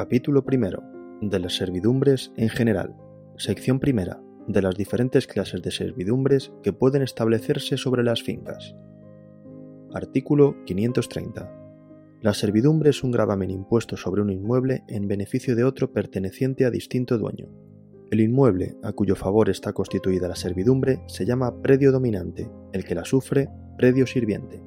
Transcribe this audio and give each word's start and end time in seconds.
Capítulo 0.00 0.46
primero. 0.46 0.82
De 1.20 1.38
las 1.38 1.56
servidumbres 1.56 2.32
en 2.38 2.48
general. 2.48 2.96
Sección 3.36 3.80
primera. 3.80 4.18
De 4.48 4.62
las 4.62 4.74
diferentes 4.74 5.26
clases 5.26 5.60
de 5.60 5.70
servidumbres 5.70 6.52
que 6.62 6.72
pueden 6.72 7.02
establecerse 7.02 7.76
sobre 7.76 8.02
las 8.02 8.22
fincas. 8.22 8.74
Artículo 9.92 10.56
530. 10.64 11.54
La 12.22 12.32
servidumbre 12.32 12.88
es 12.88 13.04
un 13.04 13.10
gravamen 13.10 13.50
impuesto 13.50 13.98
sobre 13.98 14.22
un 14.22 14.30
inmueble 14.30 14.84
en 14.88 15.06
beneficio 15.06 15.54
de 15.54 15.64
otro 15.64 15.92
perteneciente 15.92 16.64
a 16.64 16.70
distinto 16.70 17.18
dueño. 17.18 17.50
El 18.10 18.20
inmueble 18.20 18.78
a 18.82 18.92
cuyo 18.92 19.16
favor 19.16 19.50
está 19.50 19.74
constituida 19.74 20.28
la 20.28 20.36
servidumbre 20.36 21.02
se 21.08 21.26
llama 21.26 21.60
predio 21.60 21.92
dominante, 21.92 22.50
el 22.72 22.86
que 22.86 22.94
la 22.94 23.04
sufre, 23.04 23.50
predio 23.76 24.06
sirviente. 24.06 24.62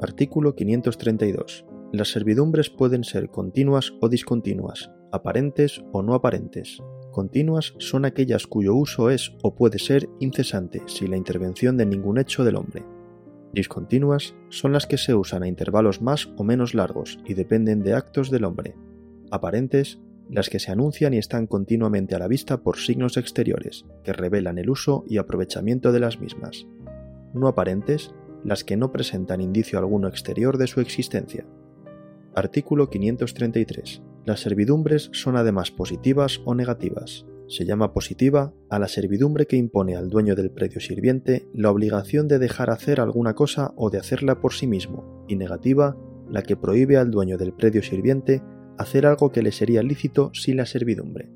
Artículo 0.00 0.56
532. 0.56 1.66
Las 1.94 2.10
servidumbres 2.10 2.70
pueden 2.70 3.04
ser 3.04 3.28
continuas 3.28 3.94
o 4.00 4.08
discontinuas, 4.08 4.90
aparentes 5.12 5.84
o 5.92 6.02
no 6.02 6.14
aparentes. 6.14 6.82
Continuas 7.12 7.74
son 7.78 8.04
aquellas 8.04 8.48
cuyo 8.48 8.74
uso 8.74 9.10
es 9.10 9.36
o 9.44 9.54
puede 9.54 9.78
ser 9.78 10.08
incesante 10.18 10.82
sin 10.86 11.12
la 11.12 11.16
intervención 11.16 11.76
de 11.76 11.86
ningún 11.86 12.18
hecho 12.18 12.42
del 12.42 12.56
hombre. 12.56 12.82
Discontinuas 13.52 14.34
son 14.48 14.72
las 14.72 14.88
que 14.88 14.98
se 14.98 15.14
usan 15.14 15.44
a 15.44 15.46
intervalos 15.46 16.02
más 16.02 16.30
o 16.36 16.42
menos 16.42 16.74
largos 16.74 17.20
y 17.26 17.34
dependen 17.34 17.84
de 17.84 17.94
actos 17.94 18.28
del 18.28 18.44
hombre. 18.44 18.74
Aparentes, 19.30 20.00
las 20.28 20.50
que 20.50 20.58
se 20.58 20.72
anuncian 20.72 21.14
y 21.14 21.18
están 21.18 21.46
continuamente 21.46 22.16
a 22.16 22.18
la 22.18 22.26
vista 22.26 22.60
por 22.64 22.78
signos 22.78 23.16
exteriores, 23.16 23.84
que 24.02 24.12
revelan 24.12 24.58
el 24.58 24.68
uso 24.68 25.04
y 25.08 25.18
aprovechamiento 25.18 25.92
de 25.92 26.00
las 26.00 26.18
mismas. 26.18 26.66
No 27.34 27.46
aparentes, 27.46 28.12
las 28.42 28.64
que 28.64 28.76
no 28.76 28.90
presentan 28.90 29.40
indicio 29.40 29.78
alguno 29.78 30.08
exterior 30.08 30.58
de 30.58 30.66
su 30.66 30.80
existencia. 30.80 31.46
Artículo 32.36 32.90
533. 32.90 34.02
Las 34.24 34.40
servidumbres 34.40 35.08
son 35.12 35.36
además 35.36 35.70
positivas 35.70 36.40
o 36.44 36.56
negativas. 36.56 37.26
Se 37.46 37.64
llama 37.64 37.92
positiva 37.92 38.52
a 38.70 38.80
la 38.80 38.88
servidumbre 38.88 39.46
que 39.46 39.54
impone 39.54 39.94
al 39.94 40.10
dueño 40.10 40.34
del 40.34 40.50
predio 40.50 40.80
sirviente 40.80 41.46
la 41.54 41.70
obligación 41.70 42.26
de 42.26 42.40
dejar 42.40 42.70
hacer 42.70 43.00
alguna 43.00 43.34
cosa 43.34 43.72
o 43.76 43.88
de 43.88 43.98
hacerla 43.98 44.40
por 44.40 44.52
sí 44.52 44.66
mismo, 44.66 45.24
y 45.28 45.36
negativa 45.36 45.96
la 46.28 46.42
que 46.42 46.56
prohíbe 46.56 46.96
al 46.96 47.12
dueño 47.12 47.38
del 47.38 47.52
predio 47.52 47.84
sirviente 47.84 48.42
hacer 48.78 49.06
algo 49.06 49.30
que 49.30 49.42
le 49.42 49.52
sería 49.52 49.84
lícito 49.84 50.32
sin 50.34 50.56
la 50.56 50.66
servidumbre. 50.66 51.30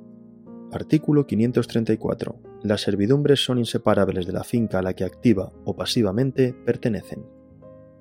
Artículo 0.72 1.28
534. 1.28 2.42
Las 2.64 2.80
servidumbres 2.80 3.38
son 3.44 3.58
inseparables 3.58 4.26
de 4.26 4.32
la 4.32 4.42
finca 4.42 4.80
a 4.80 4.82
la 4.82 4.94
que 4.94 5.04
activa 5.04 5.52
o 5.64 5.76
pasivamente 5.76 6.56
pertenecen. 6.64 7.24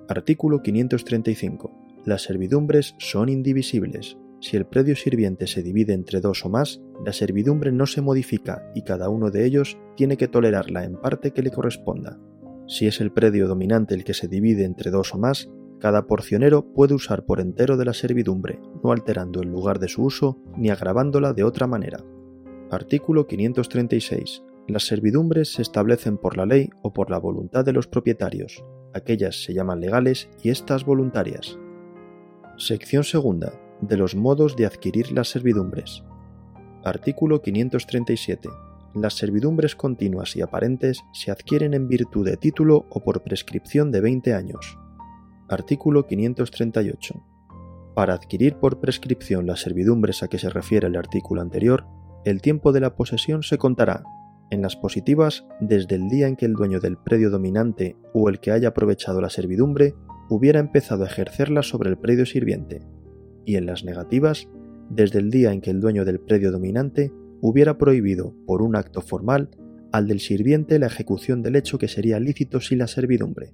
Artículo 0.08 0.64
535 0.64 1.87
las 2.08 2.22
servidumbres 2.22 2.96
son 3.00 3.28
indivisibles. 3.28 4.18
Si 4.40 4.56
el 4.56 4.66
predio 4.66 4.96
sirviente 4.96 5.46
se 5.46 5.62
divide 5.62 5.92
entre 5.92 6.22
dos 6.22 6.46
o 6.46 6.50
más, 6.50 6.80
la 7.06 7.12
servidumbre 7.12 7.74
no 7.74 7.86
se 7.86 8.00
modifica 8.00 8.72
y 8.74 8.84
cada 8.84 9.10
uno 9.10 9.30
de 9.30 9.46
ellos 9.46 9.78
tiene 9.98 10.16
que 10.16 10.30
tolerarla 10.30 10.86
en 10.86 10.96
parte 10.96 11.32
que 11.32 11.42
le 11.42 11.52
corresponda. 11.52 12.18
Si 12.66 12.88
es 12.88 13.02
el 13.02 13.12
predio 13.12 13.50
dominante 13.50 13.94
el 13.94 14.06
que 14.06 14.14
se 14.14 14.30
divide 14.30 14.64
entre 14.64 14.90
dos 14.90 15.14
o 15.14 15.18
más, 15.18 15.50
cada 15.82 16.08
porcionero 16.08 16.72
puede 16.72 16.94
usar 16.94 17.26
por 17.26 17.42
entero 17.42 17.76
de 17.76 17.84
la 17.84 17.94
servidumbre, 17.94 18.58
no 18.82 18.94
alterando 18.94 19.42
el 19.42 19.50
lugar 19.50 19.78
de 19.80 19.90
su 19.90 20.04
uso 20.04 20.42
ni 20.56 20.70
agravándola 20.70 21.34
de 21.34 21.44
otra 21.44 21.68
manera. 21.68 22.06
Artículo 22.72 23.28
536. 23.28 24.44
Las 24.70 24.88
servidumbres 24.88 25.52
se 25.52 25.62
establecen 25.62 26.18
por 26.18 26.38
la 26.38 26.46
ley 26.46 26.70
o 26.82 26.94
por 26.94 27.12
la 27.12 27.18
voluntad 27.18 27.66
de 27.66 27.74
los 27.74 27.88
propietarios. 27.88 28.64
Aquellas 28.94 29.44
se 29.44 29.54
llaman 29.54 29.82
legales 29.82 30.30
y 30.42 30.52
estas 30.52 30.86
voluntarias. 30.86 31.60
Sección 32.58 33.04
segunda. 33.04 33.54
De 33.82 33.98
los 33.98 34.16
modos 34.16 34.56
de 34.56 34.66
adquirir 34.66 35.12
las 35.12 35.30
servidumbres. 35.30 36.04
Artículo 36.84 37.44
537. 37.44 38.50
Las 38.96 39.14
servidumbres 39.14 39.76
continuas 39.76 40.36
y 40.36 40.42
aparentes 40.42 41.04
se 41.14 41.30
adquieren 41.30 41.76
en 41.76 41.88
virtud 41.88 42.26
de 42.26 42.36
título 42.36 42.88
o 42.90 43.04
por 43.04 43.22
prescripción 43.22 43.92
de 43.92 44.02
20 44.02 44.34
años. 44.34 44.80
Artículo 45.48 46.08
538. 46.08 47.24
Para 47.94 48.16
adquirir 48.16 48.56
por 48.56 48.80
prescripción 48.80 49.46
las 49.46 49.62
servidumbres 49.62 50.24
a 50.24 50.28
que 50.28 50.40
se 50.40 50.50
refiere 50.50 50.88
el 50.88 50.96
artículo 50.96 51.42
anterior, 51.42 51.86
el 52.26 52.42
tiempo 52.42 52.72
de 52.72 52.80
la 52.80 52.96
posesión 52.96 53.44
se 53.44 53.60
contará, 53.60 54.04
en 54.50 54.64
las 54.64 54.76
positivas, 54.76 55.46
desde 55.60 55.94
el 55.94 56.10
día 56.10 56.28
en 56.28 56.36
que 56.36 56.48
el 56.48 56.54
dueño 56.54 56.80
del 56.80 56.98
predio 56.98 57.30
dominante 57.30 57.96
o 58.16 58.30
el 58.30 58.40
que 58.40 58.50
haya 58.50 58.70
aprovechado 58.70 59.22
la 59.22 59.30
servidumbre 59.30 59.94
hubiera 60.30 60.60
empezado 60.60 61.04
a 61.04 61.08
ejercerla 61.08 61.64
sobre 61.64 61.90
el 61.90 61.98
predio 61.98 62.26
sirviente, 62.26 62.82
y 63.46 63.56
en 63.56 63.66
las 63.66 63.84
negativas, 63.84 64.48
desde 64.90 65.20
el 65.20 65.30
día 65.30 65.52
en 65.52 65.62
que 65.62 65.72
el 65.72 65.80
dueño 65.80 66.06
del 66.06 66.20
predio 66.20 66.52
dominante 66.52 67.12
hubiera 67.42 67.78
prohibido, 67.78 68.34
por 68.46 68.62
un 68.62 68.76
acto 68.76 69.02
formal, 69.02 69.50
al 69.92 70.08
del 70.08 70.20
sirviente 70.20 70.80
la 70.80 70.88
ejecución 70.88 71.42
del 71.42 71.56
hecho 71.56 71.78
que 71.78 71.88
sería 71.88 72.20
lícito 72.20 72.60
sin 72.60 72.80
la 72.80 72.88
servidumbre. 72.88 73.54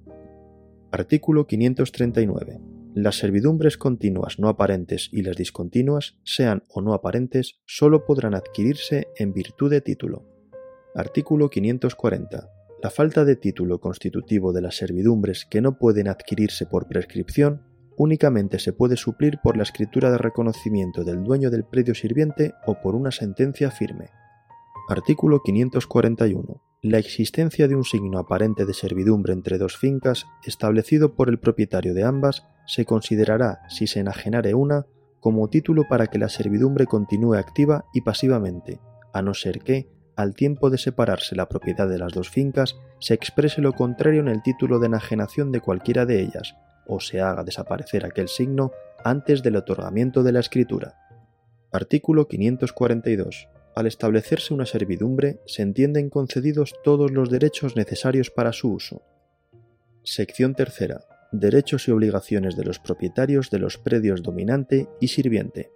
Artículo 0.90 1.46
539. 1.46 2.60
Las 2.94 3.16
servidumbres 3.16 3.76
continuas 3.76 4.38
no 4.38 4.48
aparentes 4.48 5.08
y 5.12 5.22
las 5.22 5.36
discontinuas, 5.36 6.16
sean 6.22 6.62
o 6.68 6.80
no 6.80 6.94
aparentes, 6.94 7.60
sólo 7.66 8.04
podrán 8.04 8.34
adquirirse 8.34 9.08
en 9.16 9.32
virtud 9.32 9.70
de 9.70 9.80
título. 9.80 10.24
Artículo 10.94 11.50
540. 11.50 12.48
La 12.84 12.90
falta 12.90 13.24
de 13.24 13.36
título 13.36 13.80
constitutivo 13.80 14.52
de 14.52 14.60
las 14.60 14.76
servidumbres 14.76 15.46
que 15.46 15.62
no 15.62 15.78
pueden 15.78 16.06
adquirirse 16.06 16.66
por 16.66 16.86
prescripción 16.86 17.62
únicamente 17.96 18.58
se 18.58 18.74
puede 18.74 18.98
suplir 18.98 19.38
por 19.42 19.56
la 19.56 19.62
escritura 19.62 20.10
de 20.10 20.18
reconocimiento 20.18 21.02
del 21.02 21.24
dueño 21.24 21.50
del 21.50 21.64
predio 21.64 21.94
sirviente 21.94 22.52
o 22.66 22.82
por 22.82 22.94
una 22.94 23.10
sentencia 23.10 23.70
firme. 23.70 24.10
Artículo 24.90 25.40
541. 25.42 26.60
La 26.82 26.98
existencia 26.98 27.68
de 27.68 27.74
un 27.74 27.84
signo 27.84 28.18
aparente 28.18 28.66
de 28.66 28.74
servidumbre 28.74 29.32
entre 29.32 29.56
dos 29.56 29.78
fincas, 29.78 30.26
establecido 30.44 31.14
por 31.14 31.30
el 31.30 31.38
propietario 31.38 31.94
de 31.94 32.02
ambas, 32.02 32.44
se 32.66 32.84
considerará, 32.84 33.60
si 33.70 33.86
se 33.86 34.00
enajenare 34.00 34.52
una, 34.52 34.84
como 35.20 35.48
título 35.48 35.84
para 35.88 36.08
que 36.08 36.18
la 36.18 36.28
servidumbre 36.28 36.84
continúe 36.84 37.32
activa 37.32 37.86
y 37.94 38.02
pasivamente, 38.02 38.78
a 39.14 39.22
no 39.22 39.32
ser 39.32 39.60
que, 39.60 39.88
al 40.16 40.34
tiempo 40.34 40.70
de 40.70 40.78
separarse 40.78 41.34
la 41.34 41.48
propiedad 41.48 41.88
de 41.88 41.98
las 41.98 42.12
dos 42.12 42.30
fincas, 42.30 42.76
se 43.00 43.14
exprese 43.14 43.60
lo 43.60 43.72
contrario 43.72 44.20
en 44.20 44.28
el 44.28 44.42
título 44.42 44.78
de 44.78 44.86
enajenación 44.86 45.50
de 45.50 45.60
cualquiera 45.60 46.06
de 46.06 46.20
ellas, 46.20 46.54
o 46.86 47.00
se 47.00 47.20
haga 47.20 47.44
desaparecer 47.44 48.04
aquel 48.04 48.28
signo 48.28 48.72
antes 49.02 49.42
del 49.42 49.56
otorgamiento 49.56 50.22
de 50.22 50.32
la 50.32 50.40
escritura. 50.40 50.94
Artículo 51.72 52.28
542. 52.28 53.48
Al 53.74 53.86
establecerse 53.86 54.54
una 54.54 54.66
servidumbre, 54.66 55.40
se 55.46 55.62
entienden 55.62 56.10
concedidos 56.10 56.74
todos 56.84 57.10
los 57.10 57.28
derechos 57.30 57.74
necesarios 57.74 58.30
para 58.30 58.52
su 58.52 58.72
uso. 58.72 59.02
Sección 60.04 60.54
tercera. 60.54 61.00
Derechos 61.32 61.88
y 61.88 61.90
obligaciones 61.90 62.56
de 62.56 62.64
los 62.64 62.78
propietarios 62.78 63.50
de 63.50 63.58
los 63.58 63.78
predios 63.78 64.22
dominante 64.22 64.88
y 65.00 65.08
sirviente. 65.08 65.72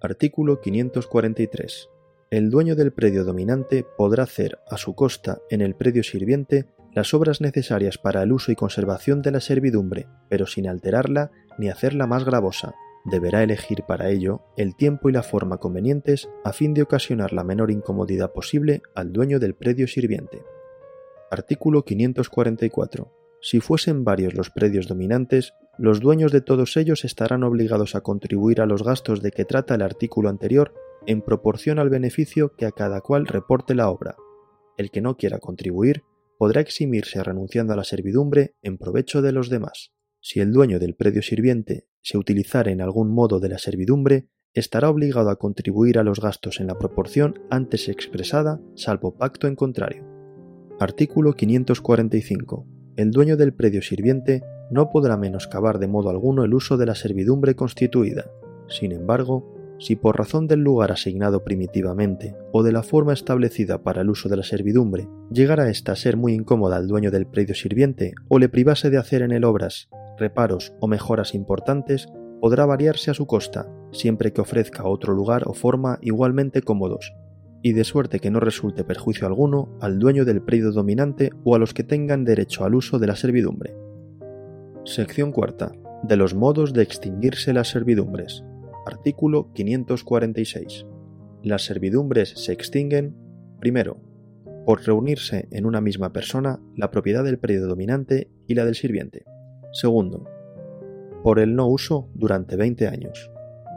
Artículo 0.00 0.60
543 0.60 1.88
el 2.30 2.48
dueño 2.48 2.76
del 2.76 2.92
predio 2.92 3.24
dominante 3.24 3.84
podrá 3.98 4.22
hacer 4.22 4.60
a 4.68 4.76
su 4.76 4.94
costa 4.94 5.40
en 5.50 5.60
el 5.60 5.74
predio 5.74 6.04
sirviente 6.04 6.66
las 6.94 7.12
obras 7.12 7.40
necesarias 7.40 7.98
para 7.98 8.22
el 8.22 8.32
uso 8.32 8.52
y 8.52 8.56
conservación 8.56 9.20
de 9.20 9.32
la 9.32 9.40
servidumbre, 9.40 10.06
pero 10.28 10.46
sin 10.46 10.68
alterarla 10.68 11.32
ni 11.58 11.68
hacerla 11.68 12.06
más 12.06 12.24
gravosa. 12.24 12.74
Deberá 13.04 13.42
elegir 13.42 13.82
para 13.82 14.10
ello 14.10 14.42
el 14.56 14.76
tiempo 14.76 15.08
y 15.08 15.12
la 15.12 15.24
forma 15.24 15.58
convenientes 15.58 16.28
a 16.44 16.52
fin 16.52 16.72
de 16.72 16.82
ocasionar 16.82 17.32
la 17.32 17.42
menor 17.42 17.72
incomodidad 17.72 18.32
posible 18.32 18.82
al 18.94 19.12
dueño 19.12 19.40
del 19.40 19.54
predio 19.54 19.88
sirviente. 19.88 20.44
Artículo 21.32 21.84
544. 21.84 23.12
Si 23.40 23.58
fuesen 23.58 24.04
varios 24.04 24.34
los 24.34 24.50
predios 24.50 24.86
dominantes, 24.86 25.54
los 25.78 25.98
dueños 25.98 26.30
de 26.30 26.42
todos 26.42 26.76
ellos 26.76 27.04
estarán 27.04 27.42
obligados 27.42 27.96
a 27.96 28.02
contribuir 28.02 28.60
a 28.60 28.66
los 28.66 28.84
gastos 28.84 29.20
de 29.20 29.32
que 29.32 29.44
trata 29.44 29.74
el 29.74 29.82
artículo 29.82 30.28
anterior 30.28 30.72
en 31.06 31.22
proporción 31.22 31.78
al 31.78 31.90
beneficio 31.90 32.54
que 32.56 32.66
a 32.66 32.72
cada 32.72 33.00
cual 33.00 33.26
reporte 33.26 33.74
la 33.74 33.90
obra. 33.90 34.16
El 34.76 34.90
que 34.90 35.00
no 35.00 35.16
quiera 35.16 35.38
contribuir 35.38 36.04
podrá 36.38 36.60
eximirse 36.60 37.22
renunciando 37.22 37.72
a 37.72 37.76
la 37.76 37.84
servidumbre 37.84 38.54
en 38.62 38.78
provecho 38.78 39.22
de 39.22 39.32
los 39.32 39.50
demás. 39.50 39.92
Si 40.20 40.40
el 40.40 40.52
dueño 40.52 40.78
del 40.78 40.94
predio 40.94 41.22
sirviente 41.22 41.86
se 42.02 42.18
utilizare 42.18 42.72
en 42.72 42.80
algún 42.80 43.12
modo 43.12 43.40
de 43.40 43.48
la 43.48 43.58
servidumbre, 43.58 44.28
estará 44.54 44.90
obligado 44.90 45.30
a 45.30 45.36
contribuir 45.36 45.98
a 45.98 46.02
los 46.02 46.20
gastos 46.20 46.60
en 46.60 46.66
la 46.66 46.78
proporción 46.78 47.40
antes 47.50 47.88
expresada, 47.88 48.60
salvo 48.74 49.16
pacto 49.16 49.46
en 49.46 49.54
contrario. 49.54 50.04
Artículo 50.78 51.34
545. 51.34 52.66
El 52.96 53.10
dueño 53.10 53.36
del 53.36 53.54
predio 53.54 53.82
sirviente 53.82 54.42
no 54.70 54.90
podrá 54.90 55.16
menoscabar 55.16 55.78
de 55.78 55.88
modo 55.88 56.10
alguno 56.10 56.44
el 56.44 56.54
uso 56.54 56.76
de 56.76 56.86
la 56.86 56.94
servidumbre 56.94 57.54
constituida. 57.54 58.30
Sin 58.68 58.92
embargo, 58.92 59.59
si 59.80 59.96
por 59.96 60.16
razón 60.16 60.46
del 60.46 60.60
lugar 60.60 60.92
asignado 60.92 61.42
primitivamente 61.42 62.36
o 62.52 62.62
de 62.62 62.70
la 62.70 62.82
forma 62.82 63.12
establecida 63.12 63.82
para 63.82 64.02
el 64.02 64.10
uso 64.10 64.28
de 64.28 64.36
la 64.36 64.42
servidumbre 64.42 65.08
llegara 65.32 65.70
ésta 65.70 65.92
a 65.92 65.96
ser 65.96 66.16
muy 66.16 66.34
incómoda 66.34 66.76
al 66.76 66.86
dueño 66.86 67.10
del 67.10 67.26
predio 67.26 67.54
sirviente 67.54 68.12
o 68.28 68.38
le 68.38 68.48
privase 68.48 68.90
de 68.90 68.98
hacer 68.98 69.22
en 69.22 69.32
él 69.32 69.44
obras, 69.44 69.88
reparos 70.18 70.74
o 70.80 70.86
mejoras 70.86 71.34
importantes, 71.34 72.08
podrá 72.40 72.66
variarse 72.66 73.10
a 73.10 73.14
su 73.14 73.26
costa, 73.26 73.68
siempre 73.90 74.32
que 74.32 74.40
ofrezca 74.40 74.84
otro 74.84 75.14
lugar 75.14 75.44
o 75.46 75.54
forma 75.54 75.98
igualmente 76.02 76.62
cómodos, 76.62 77.14
y 77.62 77.72
de 77.72 77.84
suerte 77.84 78.20
que 78.20 78.30
no 78.30 78.40
resulte 78.40 78.84
perjuicio 78.84 79.26
alguno 79.26 79.76
al 79.80 79.98
dueño 79.98 80.24
del 80.24 80.42
predio 80.42 80.72
dominante 80.72 81.30
o 81.44 81.54
a 81.54 81.58
los 81.58 81.74
que 81.74 81.84
tengan 81.84 82.24
derecho 82.24 82.64
al 82.64 82.74
uso 82.74 82.98
de 82.98 83.06
la 83.06 83.16
servidumbre. 83.16 83.74
Sección 84.84 85.32
cuarta. 85.32 85.72
De 86.02 86.16
los 86.16 86.34
modos 86.34 86.72
de 86.72 86.82
extinguirse 86.82 87.52
las 87.52 87.68
servidumbres. 87.68 88.42
Artículo 88.86 89.52
546. 89.52 90.86
Las 91.42 91.64
servidumbres 91.64 92.30
se 92.30 92.52
extinguen, 92.52 93.14
primero, 93.60 93.98
por 94.64 94.82
reunirse 94.84 95.48
en 95.50 95.66
una 95.66 95.80
misma 95.80 96.12
persona 96.12 96.60
la 96.76 96.90
propiedad 96.90 97.24
del 97.24 97.38
predio 97.38 97.66
dominante 97.66 98.30
y 98.46 98.54
la 98.54 98.64
del 98.64 98.74
sirviente. 98.74 99.24
Segundo, 99.72 100.24
por 101.22 101.38
el 101.38 101.54
no 101.54 101.66
uso 101.66 102.08
durante 102.14 102.56
20 102.56 102.88
años. 102.88 103.30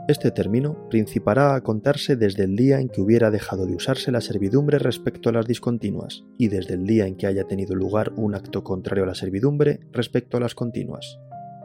Este 0.08 0.32
término 0.32 0.90
principará 0.90 1.56
a 1.56 1.62
contarse 1.62 2.18
desde 2.18 2.44
el 2.44 2.58
día 2.58 2.80
en 2.80 2.90
que 2.90 3.02
hubiera 3.02 3.32
dejado 3.32 3.66
de 3.66 3.76
usarse 3.76 4.12
la 4.12 4.20
servidumbre 4.20 4.78
respecto 4.78 5.30
a 5.30 5.32
las 5.32 5.48
discontinuas 5.48 6.26
y 6.38 6.50
desde 6.50 6.74
el 6.74 6.86
día 6.86 7.08
en 7.08 7.16
que 7.16 7.28
haya 7.28 7.46
tenido 7.46 7.74
lugar 7.74 8.12
un 8.18 8.36
acto 8.36 8.64
contrario 8.64 9.06
a 9.06 9.08
la 9.08 9.16
servidumbre 9.16 9.80
respecto 9.94 10.36
a 10.36 10.42
las 10.42 10.56
continuas. 10.56 11.20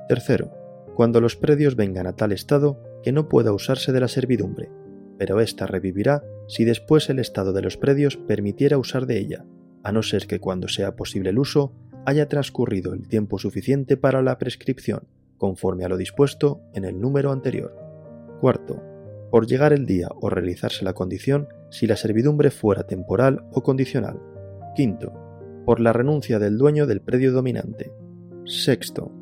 Tercero, 0.09 0.53
cuando 0.95 1.21
los 1.21 1.37
predios 1.37 1.75
vengan 1.75 2.07
a 2.07 2.15
tal 2.15 2.31
estado 2.31 2.81
que 3.03 3.13
no 3.13 3.29
pueda 3.29 3.53
usarse 3.53 3.93
de 3.93 4.01
la 4.01 4.09
servidumbre, 4.09 4.71
pero 5.19 5.41
ésta 5.41 5.67
revivirá 5.67 6.23
si 6.47 6.65
después 6.65 7.11
el 7.11 7.19
estado 7.19 7.53
de 7.53 7.63
los 7.63 7.77
predios 7.77 8.17
permitiera 8.17 8.79
usar 8.79 9.07
de 9.07 9.19
ella, 9.19 9.45
a 9.83 9.93
no 9.93 10.03
ser 10.03 10.27
que 10.27 10.41
cuando 10.41 10.69
sea 10.69 10.97
posible 10.97 11.31
el 11.31 11.39
uso 11.39 11.73
haya 12.07 12.29
transcurrido 12.29 12.95
el 12.95 13.09
tiempo 13.09 13.39
suficiente 13.39 13.97
para 13.97 14.23
la 14.23 14.39
prescripción, 14.39 15.09
conforme 15.37 15.85
a 15.85 15.89
lo 15.89 15.97
dispuesto 15.97 16.61
en 16.75 16.85
el 16.85 17.01
número 17.01 17.33
anterior. 17.33 17.75
Cuarto, 18.41 18.83
por 19.31 19.47
llegar 19.47 19.73
el 19.73 19.85
día 19.85 20.09
o 20.21 20.31
realizarse 20.31 20.85
la 20.85 20.95
condición 20.95 21.49
si 21.71 21.87
la 21.87 21.97
servidumbre 21.97 22.51
fuera 22.51 22.85
temporal 22.85 23.45
o 23.53 23.63
condicional. 23.63 24.21
Quinto, 24.75 25.13
por 25.67 25.81
la 25.81 25.93
renuncia 25.93 26.39
del 26.39 26.57
dueño 26.57 26.87
del 26.87 27.03
predio 27.03 27.33
dominante. 27.33 27.93
Sexto, 28.47 29.13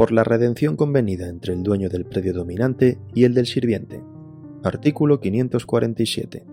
por 0.00 0.12
la 0.12 0.24
redención 0.24 0.76
convenida 0.76 1.28
entre 1.28 1.52
el 1.52 1.62
dueño 1.62 1.90
del 1.90 2.06
predio 2.06 2.32
dominante 2.32 2.98
y 3.12 3.24
el 3.24 3.34
del 3.34 3.44
sirviente. 3.44 4.02
Artículo 4.62 5.20
547. 5.20 6.46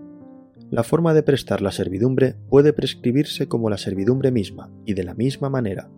La 0.70 0.82
forma 0.82 1.14
de 1.14 1.22
prestar 1.22 1.62
la 1.62 1.72
servidumbre 1.72 2.34
puede 2.50 2.74
prescribirse 2.74 3.48
como 3.48 3.70
la 3.70 3.78
servidumbre 3.78 4.30
misma 4.30 4.70
y 4.84 4.92
de 4.92 5.02
la 5.02 5.14
misma 5.14 5.48
manera. 5.48 5.88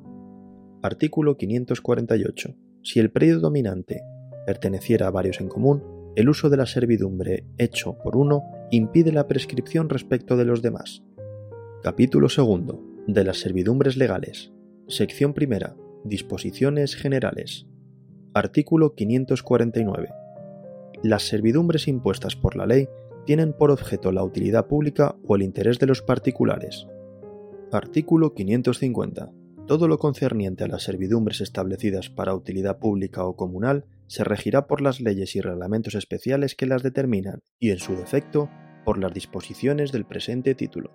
Artículo 0.80 1.36
548. 1.36 2.54
Si 2.84 3.00
el 3.00 3.10
predio 3.10 3.40
dominante 3.40 4.00
perteneciera 4.46 5.08
a 5.08 5.10
varios 5.10 5.40
en 5.40 5.48
común, 5.48 5.82
el 6.14 6.28
uso 6.28 6.50
de 6.50 6.56
la 6.56 6.66
servidumbre 6.66 7.46
hecho 7.58 7.98
por 7.98 8.16
uno 8.16 8.44
impide 8.70 9.10
la 9.10 9.26
prescripción 9.26 9.88
respecto 9.88 10.36
de 10.36 10.44
los 10.44 10.62
demás. 10.62 11.02
Capítulo 11.82 12.28
2. 12.28 12.78
De 13.08 13.24
las 13.24 13.38
servidumbres 13.38 13.96
legales. 13.96 14.52
Sección 14.86 15.34
primera. 15.34 15.74
Disposiciones 16.04 16.96
generales. 16.96 17.66
Artículo 18.32 18.94
549. 18.94 20.08
Las 21.02 21.24
servidumbres 21.24 21.88
impuestas 21.88 22.36
por 22.36 22.56
la 22.56 22.64
ley 22.64 22.88
tienen 23.26 23.52
por 23.52 23.70
objeto 23.70 24.10
la 24.10 24.24
utilidad 24.24 24.66
pública 24.66 25.16
o 25.26 25.36
el 25.36 25.42
interés 25.42 25.78
de 25.78 25.86
los 25.86 26.00
particulares. 26.00 26.86
Artículo 27.70 28.32
550. 28.32 29.30
Todo 29.66 29.88
lo 29.88 29.98
concerniente 29.98 30.64
a 30.64 30.68
las 30.68 30.84
servidumbres 30.84 31.42
establecidas 31.42 32.08
para 32.08 32.34
utilidad 32.34 32.78
pública 32.78 33.26
o 33.26 33.36
comunal 33.36 33.84
se 34.06 34.24
regirá 34.24 34.66
por 34.66 34.80
las 34.80 35.02
leyes 35.02 35.36
y 35.36 35.42
reglamentos 35.42 35.94
especiales 35.94 36.54
que 36.54 36.64
las 36.64 36.82
determinan 36.82 37.40
y, 37.58 37.72
en 37.72 37.78
su 37.78 37.94
defecto, 37.94 38.48
por 38.86 38.98
las 38.98 39.12
disposiciones 39.12 39.92
del 39.92 40.06
presente 40.06 40.54
título. 40.54 40.92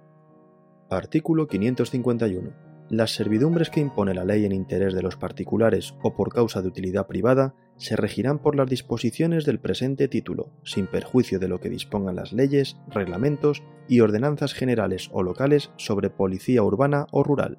Artículo 0.90 1.48
551. 1.48 2.64
Las 2.90 3.16
servidumbres 3.16 3.72
que 3.72 3.80
impone 3.80 4.14
la 4.14 4.26
ley 4.26 4.46
en 4.46 4.52
interés 4.52 4.94
de 4.94 5.02
los 5.02 5.16
particulares 5.16 5.96
o 6.04 6.16
por 6.16 6.32
causa 6.32 6.62
de 6.62 6.68
utilidad 6.68 7.08
privada 7.08 7.56
se 7.78 7.96
regirán 7.96 8.38
por 8.40 8.56
las 8.56 8.70
disposiciones 8.70 9.44
del 9.44 9.60
presente 9.60 10.08
título, 10.08 10.52
sin 10.64 10.86
perjuicio 10.86 11.40
de 11.40 11.48
lo 11.48 11.60
que 11.60 11.70
dispongan 11.70 12.16
las 12.16 12.32
leyes, 12.32 12.78
reglamentos 12.88 13.64
y 13.88 14.02
ordenanzas 14.02 14.54
generales 14.54 15.10
o 15.12 15.24
locales 15.24 15.72
sobre 15.78 16.12
policía 16.12 16.62
urbana 16.62 17.08
o 17.12 17.24
rural. 17.24 17.58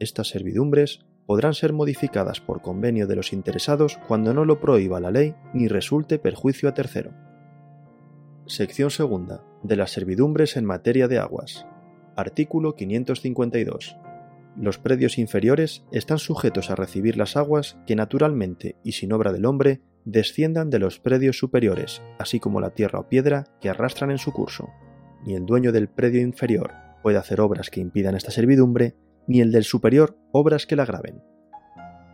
Estas 0.00 0.28
servidumbres 0.28 1.06
podrán 1.24 1.54
ser 1.54 1.72
modificadas 1.72 2.40
por 2.40 2.60
convenio 2.60 3.06
de 3.06 3.14
los 3.14 3.32
interesados 3.32 3.98
cuando 4.08 4.34
no 4.34 4.44
lo 4.44 4.60
prohíba 4.60 4.98
la 4.98 5.12
ley 5.12 5.34
ni 5.54 5.68
resulte 5.68 6.18
perjuicio 6.18 6.68
a 6.68 6.74
tercero. 6.74 7.12
Sección 8.46 8.90
segunda. 8.90 9.44
De 9.62 9.76
las 9.76 9.92
servidumbres 9.92 10.56
en 10.56 10.64
materia 10.64 11.06
de 11.06 11.18
aguas. 11.18 11.66
Artículo 12.16 12.74
552. 12.74 13.96
Los 14.60 14.78
predios 14.78 15.18
inferiores 15.18 15.84
están 15.92 16.18
sujetos 16.18 16.70
a 16.70 16.74
recibir 16.74 17.16
las 17.16 17.36
aguas 17.36 17.78
que 17.86 17.94
naturalmente 17.94 18.74
y 18.82 18.92
sin 18.92 19.12
obra 19.12 19.32
del 19.32 19.46
hombre 19.46 19.82
desciendan 20.04 20.68
de 20.68 20.80
los 20.80 20.98
predios 20.98 21.38
superiores, 21.38 22.02
así 22.18 22.40
como 22.40 22.60
la 22.60 22.70
tierra 22.70 22.98
o 22.98 23.08
piedra 23.08 23.44
que 23.60 23.68
arrastran 23.68 24.10
en 24.10 24.18
su 24.18 24.32
curso. 24.32 24.68
Ni 25.24 25.34
el 25.34 25.46
dueño 25.46 25.70
del 25.70 25.88
predio 25.88 26.20
inferior 26.20 26.72
puede 27.04 27.18
hacer 27.18 27.40
obras 27.40 27.70
que 27.70 27.80
impidan 27.80 28.16
esta 28.16 28.32
servidumbre, 28.32 28.96
ni 29.28 29.40
el 29.40 29.52
del 29.52 29.62
superior 29.62 30.16
obras 30.32 30.66
que 30.66 30.74
la 30.74 30.86
graben. 30.86 31.22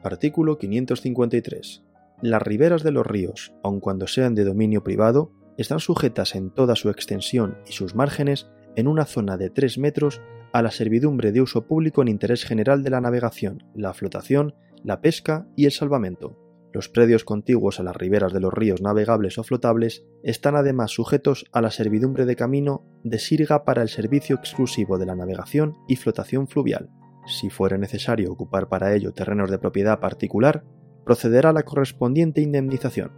Artículo 0.02 0.58
553. 0.58 1.82
Las 2.20 2.42
riberas 2.42 2.82
de 2.82 2.90
los 2.90 3.06
ríos, 3.06 3.54
aun 3.62 3.80
cuando 3.80 4.06
sean 4.06 4.34
de 4.34 4.44
dominio 4.44 4.84
privado, 4.84 5.32
están 5.56 5.80
sujetas 5.80 6.34
en 6.34 6.50
toda 6.50 6.76
su 6.76 6.90
extensión 6.90 7.56
y 7.66 7.72
sus 7.72 7.94
márgenes 7.94 8.50
en 8.76 8.86
una 8.86 9.06
zona 9.06 9.38
de 9.38 9.48
3 9.48 9.78
metros 9.78 10.20
a 10.54 10.62
la 10.62 10.70
servidumbre 10.70 11.32
de 11.32 11.42
uso 11.42 11.66
público 11.66 12.00
en 12.00 12.08
interés 12.08 12.44
general 12.44 12.82
de 12.82 12.88
la 12.88 13.02
navegación, 13.02 13.62
la 13.74 13.92
flotación, 13.92 14.54
la 14.82 15.02
pesca 15.02 15.46
y 15.54 15.66
el 15.66 15.72
salvamento. 15.72 16.38
Los 16.72 16.88
predios 16.88 17.24
contiguos 17.24 17.78
a 17.78 17.82
las 17.82 17.94
riberas 17.94 18.32
de 18.32 18.40
los 18.40 18.54
ríos 18.54 18.80
navegables 18.80 19.36
o 19.36 19.44
flotables 19.44 20.06
están 20.22 20.56
además 20.56 20.92
sujetos 20.92 21.44
a 21.52 21.60
la 21.60 21.70
servidumbre 21.70 22.24
de 22.24 22.36
camino 22.36 22.86
de 23.04 23.18
sirga 23.18 23.64
para 23.64 23.82
el 23.82 23.90
servicio 23.90 24.36
exclusivo 24.36 24.96
de 24.96 25.04
la 25.04 25.14
navegación 25.14 25.76
y 25.88 25.96
flotación 25.96 26.48
fluvial 26.48 26.88
si 27.26 27.50
fuere 27.50 27.78
necesario 27.78 28.32
ocupar 28.32 28.68
para 28.68 28.94
ello 28.94 29.12
terrenos 29.12 29.50
de 29.50 29.58
propiedad 29.58 30.00
particular, 30.00 30.64
procederá 31.04 31.52
la 31.52 31.62
correspondiente 31.62 32.40
indemnización. 32.40 33.12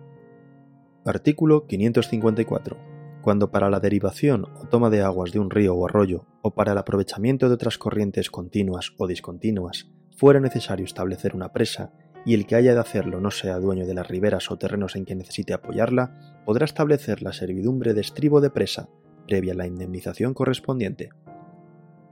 Artículo 1.04 1.66
554. 1.66 2.95
Cuando 3.26 3.50
para 3.50 3.71
la 3.71 3.80
derivación 3.80 4.45
o 4.45 4.68
toma 4.68 4.88
de 4.88 5.02
aguas 5.02 5.33
de 5.33 5.40
un 5.40 5.50
río 5.50 5.75
o 5.75 5.85
arroyo 5.85 6.26
o 6.42 6.54
para 6.54 6.71
el 6.71 6.78
aprovechamiento 6.78 7.49
de 7.49 7.56
otras 7.56 7.76
corrientes 7.76 8.30
continuas 8.30 8.92
o 8.99 9.09
discontinuas 9.09 9.88
fuere 10.16 10.40
necesario 10.40 10.85
establecer 10.85 11.35
una 11.35 11.52
presa 11.52 11.90
y 12.25 12.35
el 12.35 12.47
que 12.47 12.54
haya 12.54 12.75
de 12.75 12.78
hacerlo 12.78 13.21
no 13.21 13.33
sea 13.33 13.59
dueño 13.59 13.85
de 13.85 13.95
las 13.95 14.06
riberas 14.06 14.49
o 14.52 14.59
terrenos 14.59 14.95
en 14.95 15.04
que 15.04 15.16
necesite 15.16 15.54
apoyarla, 15.54 16.40
podrá 16.45 16.66
establecer 16.66 17.21
la 17.21 17.33
servidumbre 17.33 17.95
de 17.95 18.02
estribo 18.02 18.40
de 18.40 18.50
presa, 18.50 18.90
previa 19.26 19.54
la 19.54 19.66
indemnización 19.66 20.33
correspondiente. 20.33 21.09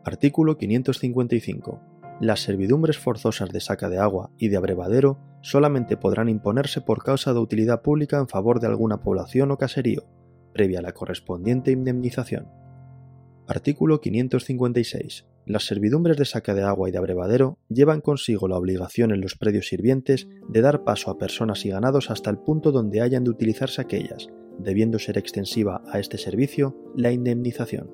Artículo 0.05 0.59
555. 0.59 1.81
Las 2.21 2.41
servidumbres 2.41 2.99
forzosas 2.99 3.51
de 3.51 3.61
saca 3.61 3.89
de 3.89 3.99
agua 3.99 4.33
y 4.37 4.49
de 4.49 4.57
abrevadero 4.57 5.21
solamente 5.43 5.97
podrán 5.97 6.29
imponerse 6.29 6.81
por 6.81 7.05
causa 7.05 7.33
de 7.33 7.39
utilidad 7.39 7.83
pública 7.83 8.19
en 8.19 8.27
favor 8.27 8.59
de 8.59 8.67
alguna 8.67 9.01
población 9.01 9.53
o 9.53 9.59
caserío, 9.59 10.03
previa 10.55 10.81
la 10.81 10.93
correspondiente 10.93 11.73
indemnización. 11.73 12.49
Artículo 13.47 14.01
556. 14.01 15.27
Las 15.45 15.67
servidumbres 15.67 16.17
de 16.17 16.25
saca 16.25 16.55
de 16.55 16.63
agua 16.63 16.89
y 16.89 16.93
de 16.93 16.97
abrevadero 16.97 17.59
llevan 17.69 18.01
consigo 18.01 18.49
la 18.49 18.57
obligación 18.57 19.13
en 19.13 19.21
los 19.21 19.37
predios 19.37 19.69
sirvientes 19.69 20.27
de 20.49 20.63
dar 20.63 20.85
paso 20.85 21.11
a 21.11 21.19
personas 21.19 21.67
y 21.67 21.69
ganados 21.69 22.11
hasta 22.11 22.31
el 22.31 22.39
punto 22.39 22.73
donde 22.73 23.03
hayan 23.03 23.25
de 23.25 23.31
utilizarse 23.31 23.83
aquellas, 23.83 24.29
debiendo 24.59 24.99
ser 24.99 25.19
extensiva 25.19 25.83
a 25.93 25.99
este 25.99 26.17
servicio 26.17 26.75
la 26.97 27.13
indemnización. 27.13 27.91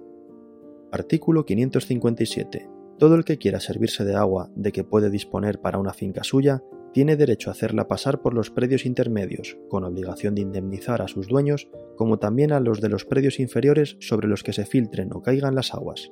Artículo 0.92 1.44
557. 1.44 2.68
Todo 2.98 3.16
el 3.16 3.24
que 3.24 3.38
quiera 3.38 3.58
servirse 3.58 4.04
de 4.04 4.14
agua 4.14 4.50
de 4.54 4.70
que 4.70 4.84
puede 4.84 5.10
disponer 5.10 5.60
para 5.60 5.78
una 5.78 5.92
finca 5.92 6.22
suya, 6.22 6.62
tiene 6.92 7.16
derecho 7.16 7.50
a 7.50 7.52
hacerla 7.52 7.88
pasar 7.88 8.20
por 8.20 8.34
los 8.34 8.50
predios 8.50 8.84
intermedios, 8.86 9.56
con 9.68 9.84
obligación 9.84 10.34
de 10.34 10.42
indemnizar 10.42 11.02
a 11.02 11.08
sus 11.08 11.28
dueños, 11.28 11.68
como 11.96 12.18
también 12.18 12.52
a 12.52 12.60
los 12.60 12.80
de 12.80 12.88
los 12.88 13.04
predios 13.04 13.40
inferiores 13.40 13.96
sobre 14.00 14.28
los 14.28 14.42
que 14.42 14.52
se 14.52 14.64
filtren 14.64 15.12
o 15.12 15.22
caigan 15.22 15.54
las 15.54 15.74
aguas. 15.74 16.10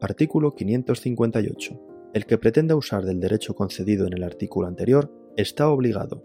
Artículo 0.00 0.54
558. 0.54 1.80
El 2.14 2.26
que 2.26 2.38
pretenda 2.38 2.76
usar 2.76 3.04
del 3.04 3.20
derecho 3.20 3.54
concedido 3.54 4.06
en 4.06 4.12
el 4.14 4.22
artículo 4.22 4.66
anterior 4.66 5.12
está 5.36 5.68
obligado, 5.68 6.24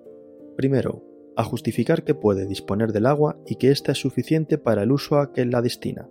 primero, 0.55 1.03
a 1.36 1.43
justificar 1.43 2.03
que 2.03 2.15
puede 2.15 2.47
disponer 2.47 2.91
del 2.91 3.05
agua 3.05 3.39
y 3.45 3.55
que 3.55 3.71
ésta 3.71 3.91
es 3.91 4.00
suficiente 4.00 4.57
para 4.57 4.83
el 4.83 4.91
uso 4.91 5.17
a 5.19 5.31
que 5.31 5.45
la 5.45 5.62
destina. 5.62 6.09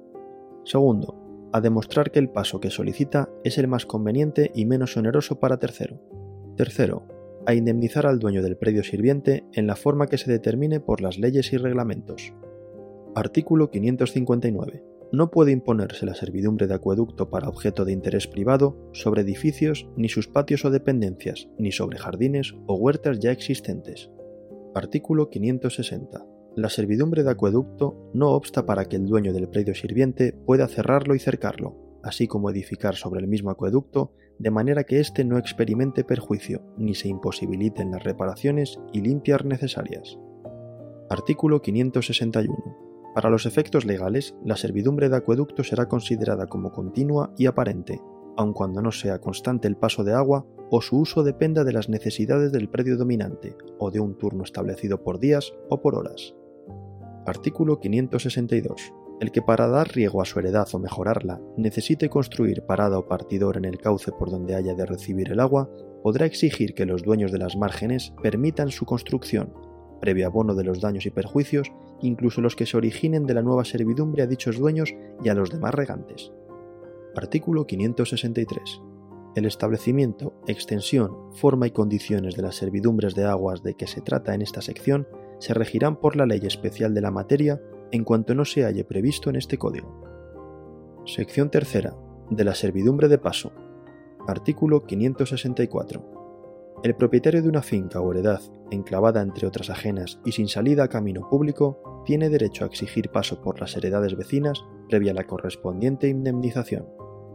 Segundo, 0.65 1.49
a 1.53 1.61
demostrar 1.61 2.11
que 2.11 2.19
el 2.19 2.31
paso 2.31 2.61
que 2.61 2.71
solicita 2.71 3.29
es 3.43 3.59
el 3.59 3.67
más 3.67 3.87
conveniente 3.87 4.53
y 4.55 4.67
menos 4.67 4.97
oneroso 4.97 5.41
para 5.41 5.59
tercero. 5.59 6.01
Tercero, 6.57 7.07
a 7.47 7.55
indemnizar 7.55 8.07
al 8.07 8.19
dueño 8.19 8.43
del 8.43 8.57
predio 8.57 8.83
sirviente 8.83 9.45
en 9.53 9.67
la 9.67 9.77
forma 9.77 10.09
que 10.09 10.19
se 10.19 10.31
determine 10.31 10.81
por 10.81 11.01
las 11.01 11.19
leyes 11.19 11.53
y 11.53 11.57
reglamentos. 11.57 12.35
Artículo 13.15 13.71
559. 13.71 14.83
No 15.13 15.31
puede 15.31 15.53
imponerse 15.53 16.05
la 16.05 16.15
servidumbre 16.15 16.67
de 16.67 16.75
acueducto 16.75 17.31
para 17.31 17.49
objeto 17.49 17.85
de 17.85 17.93
interés 17.93 18.27
privado 18.27 18.77
sobre 18.93 19.23
edificios, 19.23 19.89
ni 19.97 20.09
sus 20.09 20.27
patios 20.27 20.65
o 20.65 20.71
dependencias, 20.71 21.49
ni 21.59 21.71
sobre 21.71 21.99
jardines 21.99 22.55
o 22.67 22.75
huertas 22.75 23.21
ya 23.21 23.31
existentes. 23.31 24.11
Artículo 24.75 25.31
560. 25.31 26.27
La 26.57 26.69
servidumbre 26.69 27.23
de 27.23 27.31
acueducto 27.31 28.11
no 28.13 28.33
obsta 28.33 28.67
para 28.67 28.87
que 28.87 28.97
el 28.97 29.07
dueño 29.07 29.33
del 29.33 29.49
predio 29.49 29.75
sirviente 29.75 30.33
pueda 30.33 30.67
cerrarlo 30.67 31.15
y 31.15 31.21
cercarlo, 31.21 31.77
así 32.03 32.27
como 32.27 32.51
edificar 32.51 32.97
sobre 32.97 33.21
el 33.21 33.29
mismo 33.29 33.51
acueducto, 33.51 34.13
de 34.39 34.51
manera 34.51 34.85
que 34.85 35.01
éste 35.01 35.25
no 35.25 35.39
experimente 35.39 36.05
perjuicio, 36.05 36.63
ni 36.77 36.95
se 36.95 37.09
imposibiliten 37.09 37.91
las 37.91 38.05
reparaciones 38.05 38.79
y 38.93 39.01
limpias 39.01 39.45
necesarias. 39.45 40.19
Artículo 41.09 41.63
561. 41.63 42.87
Para 43.15 43.31
los 43.31 43.47
efectos 43.47 43.85
legales, 43.85 44.35
la 44.45 44.57
servidumbre 44.57 45.09
de 45.09 45.17
acueducto 45.17 45.65
será 45.65 45.89
considerada 45.89 46.47
como 46.47 46.73
continua 46.73 47.33
y 47.39 47.47
aparente, 47.47 48.01
aun 48.37 48.53
cuando 48.53 48.83
no 48.83 48.93
sea 48.93 49.21
constante 49.21 49.69
el 49.69 49.77
paso 49.77 50.05
de 50.05 50.13
agua 50.13 50.45
o 50.71 50.83
su 50.83 50.99
uso 50.99 51.23
dependa 51.23 51.65
de 51.65 51.73
las 51.73 51.89
necesidades 51.89 52.53
del 52.53 52.69
predio 52.69 52.97
dominante 52.97 53.57
o 53.79 53.91
de 53.91 54.01
un 54.01 54.19
turno 54.19 54.45
establecido 54.45 55.03
por 55.03 55.19
días 55.19 55.55
o 55.71 55.81
por 55.81 55.95
horas. 55.95 56.35
Artículo 57.25 57.81
562 57.81 58.93
el 59.21 59.33
que 59.33 59.43
para 59.43 59.67
dar 59.69 59.89
riego 59.89 60.21
a 60.21 60.25
su 60.25 60.39
heredad 60.39 60.69
o 60.73 60.79
mejorarla 60.79 61.41
necesite 61.57 62.09
construir 62.09 62.63
parada 62.63 62.99
o 62.99 63.07
partidor 63.07 63.57
en 63.57 63.65
el 63.65 63.79
cauce 63.79 64.13
por 64.13 64.31
donde 64.31 64.55
haya 64.55 64.75
de 64.75 64.85
recibir 64.85 65.33
el 65.33 65.41
agua, 65.41 65.71
podrá 66.03 66.27
exigir 66.27 66.75
que 66.75 66.87
los 66.87 67.03
dueños 67.03 67.33
de 67.33 67.39
las 67.39 67.57
márgenes 67.57 68.13
permitan 68.23 68.71
su 68.71 68.85
construcción, 68.85 69.55
previo 70.01 70.27
abono 70.27 70.55
de 70.55 70.65
los 70.65 70.81
daños 70.81 71.07
y 71.07 71.11
perjuicios, 71.11 71.73
incluso 72.03 72.41
los 72.41 72.57
que 72.57 72.67
se 72.67 72.77
originen 72.77 73.27
de 73.27 73.35
la 73.35 73.43
nueva 73.43 73.65
servidumbre 73.65 74.23
a 74.23 74.27
dichos 74.27 74.59
dueños 74.59 74.95
y 75.25 75.29
a 75.29 75.35
los 75.35 75.51
demás 75.51 75.75
regantes. 75.75 76.31
Artículo 77.17 77.67
563. 77.67 78.83
El 79.35 79.47
establecimiento, 79.47 80.35
extensión, 80.47 81.33
forma 81.33 81.67
y 81.67 81.71
condiciones 81.71 82.37
de 82.37 82.43
las 82.43 82.57
servidumbres 82.57 83.15
de 83.15 83.25
aguas 83.25 83.63
de 83.63 83.75
que 83.75 83.87
se 83.87 84.03
trata 84.03 84.35
en 84.35 84.43
esta 84.43 84.61
sección 84.61 85.09
se 85.39 85.55
regirán 85.55 85.97
por 85.97 86.17
la 86.17 86.27
ley 86.27 86.41
especial 86.45 86.95
de 86.95 87.01
la 87.01 87.11
materia 87.11 87.61
en 87.93 88.05
cuanto 88.05 88.35
no 88.35 88.45
se 88.45 88.65
halle 88.65 88.85
previsto 88.85 89.31
en 89.31 89.37
este 89.37 89.59
código. 89.59 90.03
Sección 91.07 91.51
tercera. 91.51 91.95
De 92.31 92.43
la 92.43 92.55
servidumbre 92.55 93.07
de 93.09 93.19
paso. 93.19 93.53
Artículo 94.27 94.85
564. 94.85 96.81
El 96.83 96.95
propietario 96.97 97.43
de 97.43 97.49
una 97.49 97.63
finca 97.63 98.01
o 98.01 98.13
heredad, 98.13 98.41
enclavada 98.71 99.23
entre 99.23 99.47
otras 99.47 99.71
ajenas 99.71 100.21
y 100.25 100.33
sin 100.33 100.49
salida 100.49 100.85
a 100.85 100.89
camino 100.89 101.29
público, 101.29 102.03
tiene 102.05 102.29
derecho 102.29 102.65
a 102.65 102.67
exigir 102.67 103.11
paso 103.11 103.41
por 103.41 103.61
las 103.61 103.77
heredades 103.77 104.17
vecinas 104.17 104.65
previa 104.89 105.15
la 105.15 105.25
correspondiente 105.25 106.09
indemnización. 106.09 106.87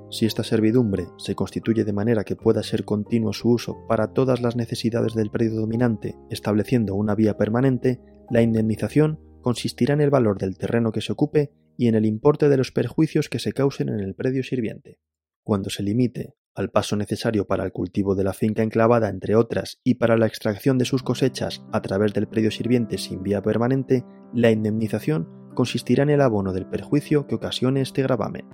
Si 0.09 0.25
esta 0.25 0.43
servidumbre 0.43 1.07
se 1.17 1.35
constituye 1.35 1.85
de 1.85 1.93
manera 1.93 2.25
que 2.25 2.35
pueda 2.35 2.63
ser 2.63 2.83
continuo 2.83 3.31
su 3.31 3.49
uso 3.49 3.85
para 3.87 4.13
todas 4.13 4.41
las 4.41 4.57
necesidades 4.57 5.13
del 5.13 5.31
predio 5.31 5.61
dominante, 5.61 6.17
estableciendo 6.29 6.95
una 6.95 7.15
vía 7.15 7.37
permanente, 7.37 8.01
la 8.29 8.41
indemnización 8.41 9.19
consistirá 9.41 9.93
en 9.93 10.01
el 10.01 10.09
valor 10.09 10.37
del 10.37 10.57
terreno 10.57 10.91
que 10.91 11.01
se 11.01 11.11
ocupe 11.11 11.51
y 11.77 11.87
en 11.87 11.95
el 11.95 12.05
importe 12.05 12.49
de 12.49 12.57
los 12.57 12.71
perjuicios 12.71 13.29
que 13.29 13.39
se 13.39 13.53
causen 13.53 13.89
en 13.89 13.99
el 13.99 14.15
predio 14.15 14.43
sirviente. 14.43 14.99
Cuando 15.43 15.69
se 15.69 15.83
limite 15.83 16.35
al 16.53 16.69
paso 16.69 16.95
necesario 16.95 17.47
para 17.47 17.63
el 17.63 17.71
cultivo 17.71 18.13
de 18.13 18.23
la 18.23 18.33
finca 18.33 18.61
enclavada, 18.61 19.09
entre 19.09 19.35
otras, 19.35 19.79
y 19.83 19.95
para 19.95 20.17
la 20.17 20.27
extracción 20.27 20.77
de 20.77 20.85
sus 20.85 21.01
cosechas 21.01 21.63
a 21.71 21.81
través 21.81 22.13
del 22.13 22.27
predio 22.27 22.51
sirviente 22.51 22.97
sin 22.97 23.23
vía 23.23 23.41
permanente, 23.41 24.03
la 24.33 24.51
indemnización 24.51 25.29
consistirá 25.55 26.03
en 26.03 26.09
el 26.09 26.21
abono 26.21 26.53
del 26.53 26.67
perjuicio 26.67 27.25
que 27.25 27.35
ocasione 27.35 27.81
este 27.81 28.03
gravamen. 28.03 28.47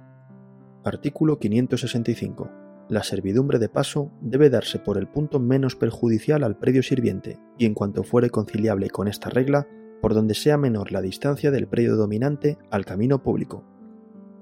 Artículo 0.83 1.39
565. 1.39 2.49
La 2.89 3.03
servidumbre 3.03 3.59
de 3.59 3.67
paso 3.67 4.11
debe 4.21 4.49
darse 4.49 4.79
por 4.79 4.97
el 4.97 5.07
punto 5.07 5.39
menos 5.39 5.75
perjudicial 5.75 6.43
al 6.43 6.57
predio 6.57 6.83
sirviente, 6.83 7.37
y 7.57 7.65
en 7.65 7.73
cuanto 7.73 8.03
fuere 8.03 8.29
conciliable 8.29 8.89
con 8.89 9.07
esta 9.07 9.29
regla, 9.29 9.67
por 10.01 10.13
donde 10.13 10.33
sea 10.33 10.57
menor 10.57 10.91
la 10.91 11.01
distancia 11.01 11.51
del 11.51 11.67
predio 11.67 11.95
dominante 11.95 12.57
al 12.69 12.85
camino 12.85 13.23
público. 13.23 13.63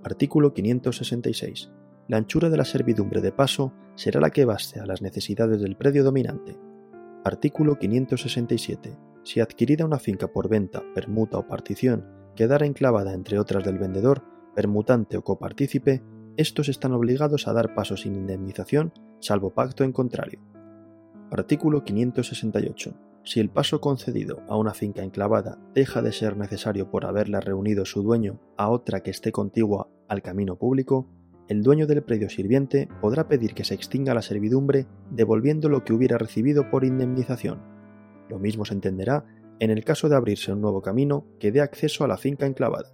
Artículo 0.04 0.54
566. 0.54 1.72
La 2.08 2.18
anchura 2.18 2.50
de 2.50 2.58
la 2.58 2.66
servidumbre 2.66 3.22
de 3.22 3.32
paso 3.32 3.74
será 3.96 4.20
la 4.20 4.30
que 4.30 4.46
baste 4.46 4.80
a 4.80 4.86
las 4.86 5.02
necesidades 5.02 5.62
del 5.62 5.76
predio 5.76 6.04
dominante. 6.04 6.58
Artículo 7.24 7.80
567. 7.80 8.98
Si 9.24 9.40
adquirida 9.40 9.86
una 9.86 9.98
finca 9.98 10.28
por 10.28 10.50
venta, 10.50 10.84
permuta 10.94 11.40
o 11.40 11.48
partición 11.48 12.06
quedara 12.36 12.66
enclavada 12.66 13.14
entre 13.14 13.40
otras 13.40 13.64
del 13.64 13.80
vendedor, 13.80 14.24
permutante 14.54 15.18
o 15.18 15.24
copartícipe, 15.24 16.04
estos 16.38 16.70
están 16.70 16.92
obligados 16.92 17.48
a 17.48 17.54
dar 17.54 17.74
paso 17.74 17.96
sin 17.98 18.16
indemnización, 18.16 18.94
salvo 19.20 19.54
pacto 19.54 19.84
en 19.84 19.94
contrario. 19.94 20.42
Artículo 21.32 21.84
568 21.84 23.05
si 23.26 23.40
el 23.40 23.50
paso 23.50 23.82
concedido 23.82 24.44
a 24.48 24.56
una 24.56 24.74
finca 24.74 25.04
enclavada 25.04 25.58
deja 25.74 26.02
de 26.02 26.12
ser 26.12 26.38
necesario 26.38 26.92
por 26.92 27.06
haberla 27.06 27.40
reunido 27.42 27.84
su 27.84 28.04
dueño 28.04 28.40
a 28.56 28.70
otra 28.70 29.02
que 29.02 29.10
esté 29.10 29.32
contigua 29.32 29.90
al 30.08 30.22
camino 30.22 30.58
público, 30.58 31.10
el 31.48 31.64
dueño 31.64 31.88
del 31.88 32.04
predio 32.04 32.30
sirviente 32.30 32.88
podrá 33.02 33.28
pedir 33.28 33.56
que 33.56 33.64
se 33.64 33.74
extinga 33.74 34.14
la 34.14 34.22
servidumbre 34.22 34.86
devolviendo 35.10 35.70
lo 35.70 35.84
que 35.84 35.94
hubiera 35.94 36.18
recibido 36.18 36.70
por 36.70 36.86
indemnización. 36.86 37.62
Lo 38.30 38.40
mismo 38.40 38.64
se 38.64 38.76
entenderá 38.76 39.26
en 39.60 39.72
el 39.72 39.84
caso 39.84 40.08
de 40.08 40.16
abrirse 40.16 40.54
un 40.54 40.62
nuevo 40.62 40.82
camino 40.82 41.26
que 41.40 41.52
dé 41.52 41.62
acceso 41.62 42.04
a 42.04 42.08
la 42.08 42.18
finca 42.18 42.46
enclavada. 42.46 42.94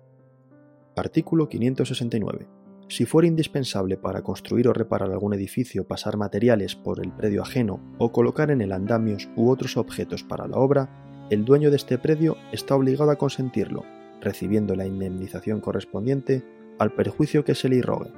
Artículo 0.95 1.50
569 1.50 2.61
si 2.91 3.05
fuera 3.05 3.27
indispensable 3.27 3.95
para 3.95 4.21
construir 4.21 4.67
o 4.67 4.74
reparar 4.74 5.12
algún 5.12 5.33
edificio, 5.33 5.88
pasar 5.88 6.17
materiales 6.17 6.75
por 6.75 7.00
el 7.00 7.13
predio 7.13 7.41
ajeno 7.41 7.79
o 7.98 8.12
colocar 8.12 8.51
en 8.51 8.60
él 8.60 8.74
andamios 8.74 9.29
u 9.38 9.50
otros 9.50 9.77
objetos 9.77 10.24
para 10.24 10.45
la 10.45 10.57
obra, 10.57 11.27
el 11.29 11.45
dueño 11.45 11.69
de 11.69 11.77
este 11.77 11.98
predio 11.98 12.36
está 12.51 12.75
obligado 12.75 13.10
a 13.10 13.15
consentirlo, 13.15 13.86
recibiendo 14.19 14.75
la 14.75 14.86
indemnización 14.86 15.62
correspondiente 15.62 16.43
al 16.79 16.91
perjuicio 16.91 17.45
que 17.45 17.55
se 17.55 17.69
le 17.69 17.77
irrogue. 17.77 18.12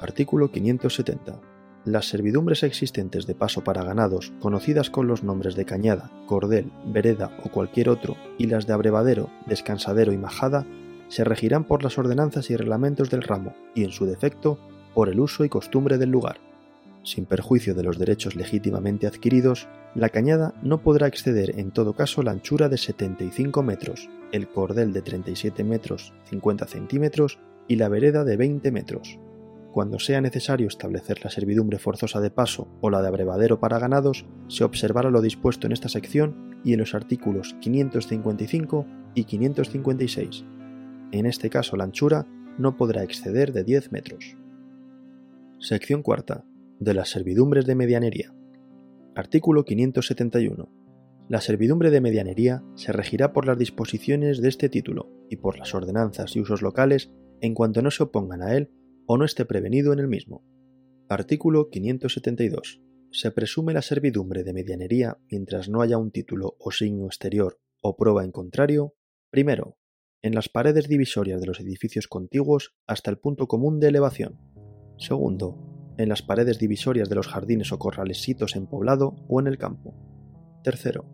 Artículo 0.00 0.50
570. 0.50 1.40
Las 1.86 2.08
servidumbres 2.08 2.64
existentes 2.64 3.26
de 3.26 3.34
paso 3.34 3.64
para 3.64 3.84
ganados, 3.84 4.34
conocidas 4.40 4.90
con 4.90 5.06
los 5.06 5.24
nombres 5.24 5.56
de 5.56 5.64
cañada, 5.64 6.10
cordel, 6.26 6.70
vereda 6.86 7.38
o 7.42 7.48
cualquier 7.48 7.88
otro, 7.88 8.16
y 8.36 8.48
las 8.48 8.66
de 8.66 8.74
abrevadero, 8.74 9.30
descansadero 9.46 10.12
y 10.12 10.18
majada, 10.18 10.66
se 11.12 11.24
regirán 11.24 11.64
por 11.64 11.82
las 11.82 11.98
ordenanzas 11.98 12.48
y 12.48 12.56
reglamentos 12.56 13.10
del 13.10 13.20
ramo 13.20 13.54
y, 13.74 13.84
en 13.84 13.90
su 13.90 14.06
defecto, 14.06 14.58
por 14.94 15.10
el 15.10 15.20
uso 15.20 15.44
y 15.44 15.50
costumbre 15.50 15.98
del 15.98 16.08
lugar. 16.08 16.38
Sin 17.02 17.26
perjuicio 17.26 17.74
de 17.74 17.82
los 17.82 17.98
derechos 17.98 18.34
legítimamente 18.34 19.06
adquiridos, 19.06 19.68
la 19.94 20.08
cañada 20.08 20.54
no 20.62 20.80
podrá 20.80 21.08
exceder 21.08 21.58
en 21.60 21.70
todo 21.70 21.92
caso 21.92 22.22
la 22.22 22.30
anchura 22.30 22.70
de 22.70 22.78
75 22.78 23.62
metros, 23.62 24.08
el 24.32 24.48
cordel 24.48 24.94
de 24.94 25.02
37 25.02 25.62
metros 25.64 26.14
50 26.30 26.66
centímetros 26.66 27.38
y 27.68 27.76
la 27.76 27.90
vereda 27.90 28.24
de 28.24 28.38
20 28.38 28.72
metros. 28.72 29.18
Cuando 29.70 29.98
sea 29.98 30.22
necesario 30.22 30.66
establecer 30.66 31.22
la 31.22 31.30
servidumbre 31.30 31.78
forzosa 31.78 32.22
de 32.22 32.30
paso 32.30 32.68
o 32.80 32.88
la 32.88 33.02
de 33.02 33.08
abrevadero 33.08 33.60
para 33.60 33.78
ganados, 33.78 34.24
se 34.48 34.64
observará 34.64 35.10
lo 35.10 35.20
dispuesto 35.20 35.66
en 35.66 35.74
esta 35.74 35.90
sección 35.90 36.58
y 36.64 36.72
en 36.72 36.80
los 36.80 36.94
artículos 36.94 37.54
555 37.60 38.86
y 39.14 39.24
556, 39.24 40.44
en 41.18 41.26
este 41.26 41.50
caso 41.50 41.76
la 41.76 41.84
anchura 41.84 42.26
no 42.58 42.76
podrá 42.76 43.02
exceder 43.02 43.52
de 43.52 43.64
10 43.64 43.92
metros. 43.92 44.36
Sección 45.58 46.02
cuarta. 46.02 46.44
De 46.80 46.94
las 46.94 47.10
servidumbres 47.10 47.66
de 47.66 47.76
medianería. 47.76 48.34
Artículo 49.14 49.64
571. 49.64 50.68
La 51.28 51.40
servidumbre 51.40 51.90
de 51.90 52.00
medianería 52.00 52.64
se 52.74 52.92
regirá 52.92 53.32
por 53.32 53.46
las 53.46 53.56
disposiciones 53.56 54.42
de 54.42 54.48
este 54.48 54.68
título 54.68 55.12
y 55.30 55.36
por 55.36 55.58
las 55.58 55.74
ordenanzas 55.74 56.34
y 56.34 56.40
usos 56.40 56.62
locales 56.62 57.12
en 57.40 57.54
cuanto 57.54 57.82
no 57.82 57.90
se 57.90 58.02
opongan 58.02 58.42
a 58.42 58.56
él 58.56 58.70
o 59.06 59.16
no 59.16 59.24
esté 59.24 59.44
prevenido 59.44 59.92
en 59.92 59.98
el 59.98 60.08
mismo. 60.08 60.44
Artículo 61.08 61.70
572. 61.70 62.80
Se 63.12 63.30
presume 63.30 63.74
la 63.74 63.82
servidumbre 63.82 64.42
de 64.42 64.52
medianería 64.52 65.18
mientras 65.30 65.68
no 65.68 65.82
haya 65.82 65.98
un 65.98 66.10
título 66.10 66.56
o 66.58 66.70
signo 66.70 67.06
exterior 67.06 67.60
o 67.80 67.96
prueba 67.96 68.24
en 68.24 68.32
contrario, 68.32 68.94
primero, 69.30 69.76
en 70.22 70.34
las 70.36 70.48
paredes 70.48 70.88
divisorias 70.88 71.40
de 71.40 71.46
los 71.48 71.58
edificios 71.58 72.06
contiguos 72.06 72.74
hasta 72.86 73.10
el 73.10 73.18
punto 73.18 73.48
común 73.48 73.80
de 73.80 73.88
elevación. 73.88 74.38
Segundo, 74.96 75.58
en 75.98 76.08
las 76.08 76.22
paredes 76.22 76.60
divisorias 76.60 77.08
de 77.08 77.16
los 77.16 77.26
jardines 77.26 77.72
o 77.72 77.78
corrales 77.78 78.22
sitos 78.22 78.54
en 78.54 78.66
poblado 78.66 79.16
o 79.28 79.40
en 79.40 79.48
el 79.48 79.58
campo. 79.58 79.94
Tercero, 80.62 81.06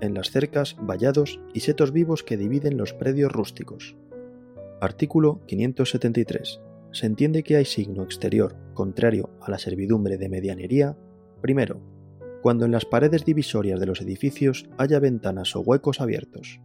en 0.00 0.14
las 0.14 0.30
cercas, 0.30 0.76
vallados 0.80 1.40
y 1.52 1.60
setos 1.60 1.92
vivos 1.92 2.22
que 2.22 2.38
dividen 2.38 2.78
los 2.78 2.94
predios 2.94 3.30
rústicos. 3.30 3.96
Artículo 4.80 5.44
573. 5.46 6.60
Se 6.92 7.06
entiende 7.06 7.42
que 7.42 7.56
hay 7.56 7.66
signo 7.66 8.02
exterior 8.02 8.56
contrario 8.72 9.28
a 9.42 9.50
la 9.50 9.58
servidumbre 9.58 10.16
de 10.16 10.30
medianería, 10.30 10.96
primero, 11.42 11.82
cuando 12.40 12.64
en 12.64 12.72
las 12.72 12.86
paredes 12.86 13.26
divisorias 13.26 13.78
de 13.78 13.86
los 13.86 14.00
edificios 14.00 14.70
haya 14.78 15.00
ventanas 15.00 15.54
o 15.54 15.60
huecos 15.60 16.00
abiertos. 16.00 16.60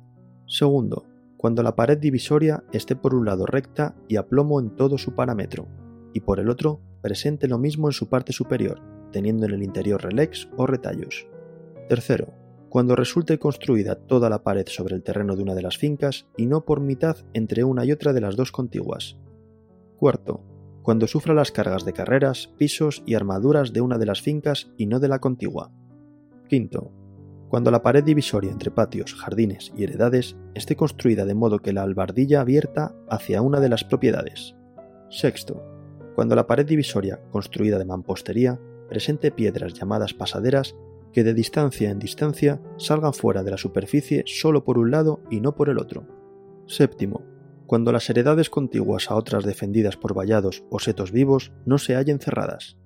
Segundo, 0.46 1.08
cuando 1.44 1.62
la 1.62 1.76
pared 1.76 1.98
divisoria 1.98 2.64
esté 2.72 2.96
por 2.96 3.14
un 3.14 3.26
lado 3.26 3.46
recta 3.46 3.98
y 4.08 4.16
a 4.16 4.28
plomo 4.30 4.62
en 4.62 4.78
todo 4.78 4.98
su 4.98 5.14
parámetro, 5.14 5.68
y 6.14 6.22
por 6.22 6.40
el 6.40 6.50
otro 6.50 6.80
presente 7.02 7.50
lo 7.50 7.58
mismo 7.58 7.90
en 7.90 7.92
su 7.92 8.08
parte 8.08 8.32
superior, 8.32 8.80
teniendo 9.12 9.46
en 9.46 9.52
el 9.52 9.62
interior 9.62 10.02
relex 10.02 10.48
o 10.56 10.68
retallos. 10.68 11.28
Tercero, 11.90 12.34
cuando 12.70 12.96
resulte 12.96 13.40
construida 13.40 13.96
toda 13.96 14.30
la 14.30 14.42
pared 14.42 14.66
sobre 14.68 14.96
el 14.96 15.04
terreno 15.04 15.36
de 15.36 15.44
una 15.44 15.54
de 15.54 15.64
las 15.64 15.78
fincas 15.78 16.28
y 16.38 16.46
no 16.46 16.64
por 16.64 16.80
mitad 16.80 17.18
entre 17.34 17.66
una 17.66 17.84
y 17.84 17.92
otra 17.92 18.14
de 18.14 18.22
las 18.22 18.38
dos 18.38 18.54
contiguas. 18.54 19.18
Cuarto, 19.98 20.46
cuando 20.82 21.08
sufra 21.08 21.34
las 21.34 21.52
cargas 21.52 21.84
de 21.84 21.92
carreras, 21.92 22.54
pisos 22.58 23.04
y 23.06 23.16
armaduras 23.16 23.74
de 23.74 23.82
una 23.82 23.98
de 23.98 24.06
las 24.06 24.22
fincas 24.22 24.72
y 24.78 24.86
no 24.86 25.02
de 25.02 25.10
la 25.10 25.20
contigua. 25.20 25.74
Quinto, 26.48 26.94
cuando 27.54 27.70
la 27.70 27.84
pared 27.84 28.04
divisoria 28.04 28.50
entre 28.52 28.72
patios, 28.72 29.14
jardines 29.14 29.72
y 29.78 29.84
heredades 29.84 30.36
esté 30.56 30.76
construida 30.76 31.24
de 31.24 31.36
modo 31.36 31.60
que 31.60 31.72
la 31.72 31.84
albardilla 31.84 32.42
abierta 32.42 32.96
hacia 33.08 33.44
una 33.44 33.60
de 33.60 33.70
las 33.70 33.84
propiedades. 33.84 34.56
Sexto, 35.12 35.64
cuando 36.16 36.36
la 36.36 36.48
pared 36.48 36.66
divisoria, 36.66 37.22
construida 37.30 37.78
de 37.78 37.86
mampostería, 37.86 38.60
presente 38.90 39.30
piedras 39.30 39.76
llamadas 39.76 40.16
pasaderas 40.16 40.76
que 41.12 41.24
de 41.24 41.36
distancia 41.36 41.92
en 41.92 42.00
distancia 42.00 42.60
salgan 42.78 43.14
fuera 43.14 43.44
de 43.44 43.52
la 43.52 43.58
superficie 43.58 44.24
solo 44.26 44.64
por 44.64 44.80
un 44.80 44.90
lado 44.90 45.22
y 45.30 45.40
no 45.40 45.54
por 45.54 45.70
el 45.70 45.78
otro. 45.78 46.08
Séptimo, 46.66 47.22
cuando 47.68 47.92
las 47.92 48.10
heredades 48.10 48.50
contiguas 48.50 49.12
a 49.12 49.16
otras 49.16 49.46
defendidas 49.46 49.96
por 49.96 50.18
vallados 50.18 50.64
o 50.72 50.80
setos 50.80 51.12
vivos 51.12 51.52
no 51.68 51.78
se 51.78 51.94
hallen 51.94 52.18
cerradas. 52.18 52.78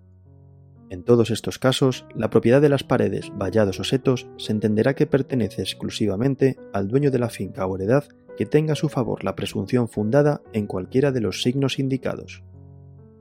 En 0.89 1.03
todos 1.03 1.31
estos 1.31 1.59
casos, 1.59 2.05
la 2.15 2.29
propiedad 2.29 2.61
de 2.61 2.69
las 2.69 2.83
paredes, 2.83 3.31
vallados 3.37 3.79
o 3.79 3.83
setos 3.83 4.27
se 4.37 4.53
entenderá 4.53 4.95
que 4.95 5.05
pertenece 5.05 5.61
exclusivamente 5.61 6.57
al 6.71 6.87
dueño 6.87 7.11
de 7.11 7.19
la 7.19 7.29
finca 7.29 7.65
o 7.65 7.75
heredad 7.75 8.05
que 8.37 8.45
tenga 8.45 8.73
a 8.73 8.77
su 8.77 8.87
favor 8.87 9.23
la 9.25 9.35
presunción 9.35 9.89
fundada 9.89 10.41
en 10.53 10.65
cualquiera 10.65 11.11
de 11.11 11.19
los 11.19 11.41
signos 11.41 11.79
indicados. 11.79 12.43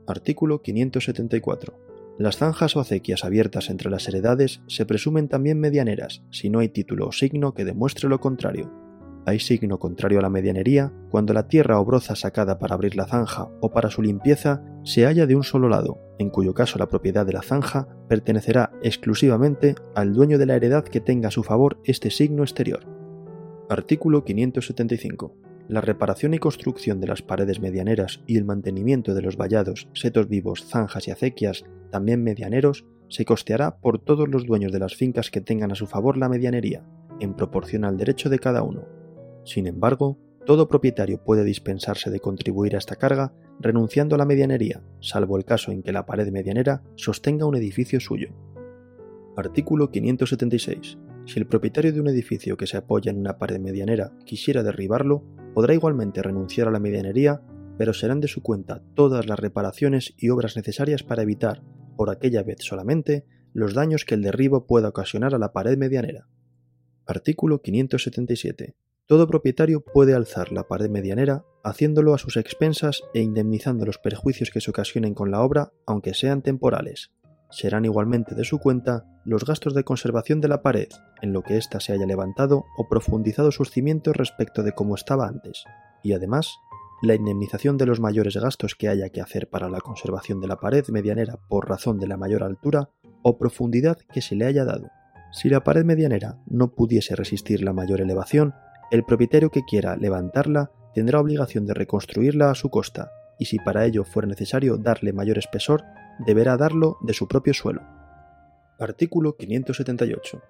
Artículo 0.05 0.61
574. 0.61 1.73
Las 2.17 2.37
zanjas 2.37 2.75
o 2.77 2.79
acequias 2.79 3.25
abiertas 3.25 3.69
entre 3.69 3.91
las 3.91 4.07
heredades 4.07 4.61
se 4.67 4.85
presumen 4.85 5.27
también 5.27 5.59
medianeras 5.59 6.23
si 6.31 6.49
no 6.49 6.59
hay 6.59 6.69
título 6.69 7.07
o 7.07 7.11
signo 7.11 7.53
que 7.53 7.65
demuestre 7.65 8.07
lo 8.07 8.21
contrario. 8.21 8.71
Hay 9.25 9.39
signo 9.39 9.77
contrario 9.77 10.19
a 10.19 10.21
la 10.21 10.29
medianería 10.29 10.93
cuando 11.09 11.33
la 11.33 11.49
tierra 11.49 11.81
o 11.81 11.85
broza 11.85 12.15
sacada 12.15 12.59
para 12.59 12.75
abrir 12.75 12.95
la 12.95 13.07
zanja 13.07 13.49
o 13.59 13.71
para 13.71 13.89
su 13.89 14.01
limpieza 14.01 14.63
se 14.83 15.05
halla 15.05 15.27
de 15.27 15.35
un 15.35 15.43
solo 15.43 15.67
lado, 15.67 16.06
en 16.19 16.29
cuyo 16.29 16.53
caso 16.53 16.79
la 16.79 16.87
propiedad 16.87 17.25
de 17.25 17.33
la 17.33 17.41
zanja 17.41 17.87
pertenecerá 18.07 18.71
exclusivamente 18.81 19.75
al 19.95 20.13
dueño 20.13 20.37
de 20.37 20.45
la 20.45 20.55
heredad 20.55 20.83
que 20.83 21.01
tenga 21.01 21.29
a 21.29 21.31
su 21.31 21.43
favor 21.43 21.79
este 21.83 22.09
signo 22.09 22.43
exterior. 22.43 22.85
Artículo 23.69 24.23
575 24.23 25.47
la 25.67 25.81
reparación 25.81 26.33
y 26.33 26.39
construcción 26.39 27.01
de 27.01 27.07
las 27.07 27.21
paredes 27.21 27.59
medianeras 27.59 28.21
y 28.25 28.37
el 28.37 28.45
mantenimiento 28.45 29.13
de 29.13 29.21
los 29.21 29.35
vallados, 29.35 29.89
setos 29.93 30.29
vivos, 30.29 30.65
zanjas 30.65 31.07
y 31.07 31.11
acequias, 31.11 31.65
también 31.91 32.23
medianeros, 32.23 32.85
se 33.09 33.25
costeará 33.25 33.77
por 33.79 33.99
todos 33.99 34.27
los 34.29 34.45
dueños 34.45 34.71
de 34.71 34.79
las 34.79 34.95
fincas 34.95 35.29
que 35.29 35.41
tengan 35.41 35.71
a 35.71 35.75
su 35.75 35.87
favor 35.87 36.17
la 36.17 36.29
medianería, 36.29 36.85
en 37.19 37.33
proporción 37.33 37.85
al 37.85 37.97
derecho 37.97 38.29
de 38.29 38.39
cada 38.39 38.63
uno. 38.63 38.85
Sin 39.43 39.67
embargo, 39.67 40.17
todo 40.47 40.69
propietario 40.69 41.21
puede 41.21 41.43
dispensarse 41.43 42.09
de 42.09 42.21
contribuir 42.21 42.75
a 42.75 42.77
esta 42.77 42.95
carga 42.95 43.33
renunciando 43.59 44.15
a 44.15 44.17
la 44.17 44.25
medianería, 44.25 44.81
salvo 45.01 45.35
el 45.35 45.43
caso 45.43 45.73
en 45.73 45.83
que 45.83 45.91
la 45.91 46.05
pared 46.05 46.31
medianera 46.31 46.83
sostenga 46.95 47.45
un 47.45 47.57
edificio 47.57 47.99
suyo. 47.99 48.29
Artículo 49.35 49.91
576. 49.91 50.97
Si 51.25 51.37
el 51.37 51.47
propietario 51.47 51.91
de 51.91 51.99
un 51.99 52.07
edificio 52.07 52.55
que 52.55 52.65
se 52.65 52.77
apoya 52.77 53.11
en 53.11 53.19
una 53.19 53.37
pared 53.37 53.59
medianera 53.59 54.13
quisiera 54.23 54.63
derribarlo, 54.63 55.25
podrá 55.53 55.73
igualmente 55.73 56.23
renunciar 56.23 56.69
a 56.69 56.71
la 56.71 56.79
medianería, 56.79 57.41
pero 57.77 57.91
serán 57.91 58.21
de 58.21 58.29
su 58.29 58.41
cuenta 58.41 58.81
todas 58.93 59.27
las 59.27 59.37
reparaciones 59.37 60.13
y 60.17 60.29
obras 60.29 60.55
necesarias 60.55 61.03
para 61.03 61.23
evitar, 61.23 61.61
por 61.97 62.09
aquella 62.09 62.41
vez 62.43 62.59
solamente, 62.61 63.25
los 63.51 63.73
daños 63.73 64.05
que 64.05 64.15
el 64.15 64.21
derribo 64.21 64.65
pueda 64.65 64.87
ocasionar 64.87 65.35
a 65.35 65.39
la 65.39 65.51
pared 65.51 65.77
medianera. 65.77 66.29
Artículo 67.05 67.61
577. 67.61 68.75
Todo 69.07 69.25
propietario 69.25 69.79
puede 69.79 70.13
alzar 70.13 70.51
la 70.51 70.67
pared 70.67 70.89
medianera 70.89 71.45
haciéndolo 71.63 72.13
a 72.13 72.17
sus 72.17 72.35
expensas 72.35 73.03
e 73.13 73.21
indemnizando 73.21 73.85
los 73.85 73.99
perjuicios 73.99 74.51
que 74.51 74.59
se 74.59 74.69
ocasionen 74.69 75.13
con 75.13 75.31
la 75.31 75.41
obra, 75.41 75.71
aunque 75.85 76.13
sean 76.13 76.41
temporales. 76.41 77.11
Serán 77.49 77.85
igualmente 77.85 78.35
de 78.35 78.43
su 78.43 78.59
cuenta 78.59 79.05
los 79.23 79.45
gastos 79.45 79.73
de 79.73 79.85
conservación 79.85 80.41
de 80.41 80.49
la 80.49 80.61
pared, 80.61 80.89
en 81.21 81.31
lo 81.31 81.41
que 81.41 81.55
ésta 81.55 81.79
se 81.79 81.93
haya 81.93 82.05
levantado 82.05 82.65
o 82.77 82.89
profundizado 82.89 83.53
sus 83.53 83.71
cimientos 83.71 84.13
respecto 84.13 84.61
de 84.61 84.73
cómo 84.73 84.95
estaba 84.95 85.25
antes, 85.25 85.63
y 86.03 86.11
además 86.11 86.57
la 87.01 87.15
indemnización 87.15 87.77
de 87.77 87.85
los 87.85 88.01
mayores 88.01 88.35
gastos 88.35 88.75
que 88.75 88.89
haya 88.89 89.09
que 89.09 89.21
hacer 89.21 89.49
para 89.49 89.69
la 89.69 89.79
conservación 89.79 90.41
de 90.41 90.47
la 90.47 90.59
pared 90.59 90.85
medianera 90.89 91.39
por 91.47 91.69
razón 91.69 91.97
de 91.97 92.07
la 92.07 92.17
mayor 92.17 92.43
altura 92.43 92.89
o 93.21 93.37
profundidad 93.37 93.99
que 94.11 94.21
se 94.21 94.35
le 94.35 94.45
haya 94.45 94.65
dado. 94.65 94.89
Si 95.31 95.49
la 95.49 95.63
pared 95.63 95.85
medianera 95.85 96.39
no 96.47 96.73
pudiese 96.73 97.15
resistir 97.15 97.61
la 97.63 97.73
mayor 97.73 98.01
elevación, 98.01 98.53
el 98.91 99.03
propietario 99.03 99.49
que 99.49 99.63
quiera 99.65 99.95
levantarla 99.95 100.71
tendrá 100.93 101.19
obligación 101.19 101.65
de 101.65 101.73
reconstruirla 101.73 102.51
a 102.51 102.55
su 102.55 102.69
costa, 102.69 103.11
y 103.39 103.45
si 103.45 103.59
para 103.59 103.85
ello 103.85 104.03
fuera 104.03 104.27
necesario 104.27 104.77
darle 104.77 105.13
mayor 105.13 105.37
espesor, 105.37 105.83
deberá 106.25 106.57
darlo 106.57 106.97
de 107.01 107.13
su 107.13 107.27
propio 107.27 107.53
suelo. 107.53 107.81
Artículo 108.79 109.35
578. 109.35 110.41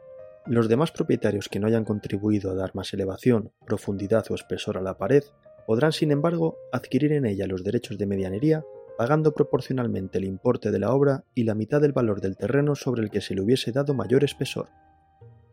Los 0.45 0.69
demás 0.69 0.91
propietarios 0.91 1.49
que 1.49 1.59
no 1.59 1.67
hayan 1.67 1.83
contribuido 1.83 2.51
a 2.51 2.55
dar 2.55 2.73
más 2.75 2.93
elevación, 2.93 3.51
profundidad 3.65 4.25
o 4.29 4.35
espesor 4.35 4.77
a 4.77 4.81
la 4.81 4.97
pared 4.97 5.23
podrán, 5.65 5.91
sin 5.91 6.11
embargo, 6.11 6.57
adquirir 6.71 7.11
en 7.11 7.25
ella 7.25 7.47
los 7.47 7.63
derechos 7.63 7.97
de 7.97 8.05
medianería 8.05 8.63
pagando 8.97 9.33
proporcionalmente 9.33 10.17
el 10.17 10.25
importe 10.25 10.71
de 10.71 10.79
la 10.79 10.91
obra 10.91 11.23
y 11.35 11.43
la 11.43 11.53
mitad 11.53 11.79
del 11.79 11.93
valor 11.93 12.19
del 12.19 12.35
terreno 12.35 12.73
sobre 12.75 13.03
el 13.03 13.11
que 13.11 13.21
se 13.21 13.35
le 13.35 13.41
hubiese 13.41 13.71
dado 13.71 13.93
mayor 13.93 14.23
espesor. 14.23 14.69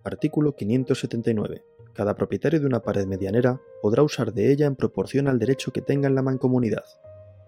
Artículo 0.03 0.57
579. 0.57 1.62
Cada 1.94 2.16
propietario 2.16 2.59
de 2.59 2.66
una 2.66 2.83
pared 2.83 3.07
medianera 3.07 3.61
podrá 3.80 4.02
usar 4.02 4.33
de 4.33 4.50
ella 4.50 4.66
en 4.66 4.74
proporción 4.74 5.28
al 5.28 5.38
derecho 5.38 5.72
que 5.72 5.80
tenga 5.80 6.09
en 6.09 6.16
la 6.16 6.22
mancomunidad. 6.22 6.85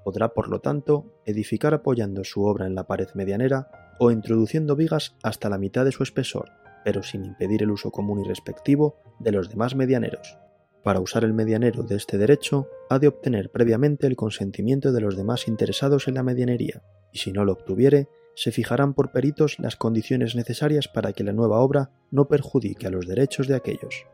Podrá, 0.05 0.35
por 0.35 0.49
lo 0.49 0.61
tanto, 0.61 1.21
edificar 1.25 1.75
apoyando 1.75 2.23
su 2.23 2.45
obra 2.45 2.69
en 2.69 2.77
la 2.77 2.87
pared 2.87 3.09
medianera 3.15 3.69
o 3.99 4.13
introduciendo 4.13 4.77
vigas 4.77 5.17
hasta 5.25 5.49
la 5.49 5.59
mitad 5.59 5.85
de 5.85 5.91
su 5.91 6.05
espesor, 6.05 6.51
pero 6.85 7.03
sin 7.03 7.25
impedir 7.25 7.65
el 7.65 7.73
uso 7.73 7.91
común 7.91 8.21
y 8.25 8.29
respectivo 8.29 9.01
de 9.19 9.33
los 9.33 9.51
demás 9.51 9.75
medianeros. 9.75 10.39
Para 10.85 11.01
usar 11.01 11.25
el 11.25 11.33
medianero 11.33 11.83
de 11.83 11.97
este 11.97 12.17
derecho, 12.17 12.69
ha 12.89 13.01
de 13.01 13.09
obtener 13.09 13.51
previamente 13.51 14.07
el 14.07 14.15
consentimiento 14.15 14.93
de 14.93 15.01
los 15.01 15.17
demás 15.17 15.49
interesados 15.49 16.07
en 16.07 16.15
la 16.15 16.23
medianería, 16.23 16.85
y 17.13 17.19
si 17.19 17.33
no 17.33 17.45
lo 17.45 17.51
obtuviere, 17.51 18.09
se 18.37 18.53
fijarán 18.53 18.95
por 18.95 19.11
peritos 19.11 19.59
las 19.59 19.75
condiciones 19.75 20.37
necesarias 20.37 20.87
para 20.87 21.13
que 21.13 21.25
la 21.25 21.33
nueva 21.33 21.59
obra 21.59 21.91
no 22.13 22.29
perjudique 22.29 22.87
a 22.87 22.91
los 22.91 23.09
derechos 23.09 23.49
de 23.49 23.57
aquellos. 23.57 24.07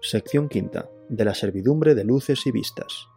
Sección 0.00 0.48
quinta. 0.48 0.88
De 1.08 1.24
la 1.24 1.34
servidumbre 1.34 1.96
de 1.96 2.04
luces 2.04 2.46
y 2.46 2.52
vistas. 2.52 3.08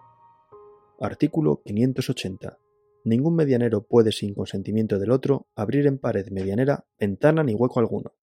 Artículo 1.00 1.62
580. 1.63 2.58
Ningún 3.04 3.36
medianero 3.36 3.84
puede, 3.84 4.12
sin 4.12 4.34
consentimiento 4.34 4.98
del 4.98 5.12
otro, 5.12 5.48
abrir 5.56 5.86
en 5.86 6.00
pared 6.00 6.30
medianera 6.32 6.88
ventana 7.00 7.44
ni 7.44 7.54
hueco 7.54 7.80
alguno. 7.80 8.15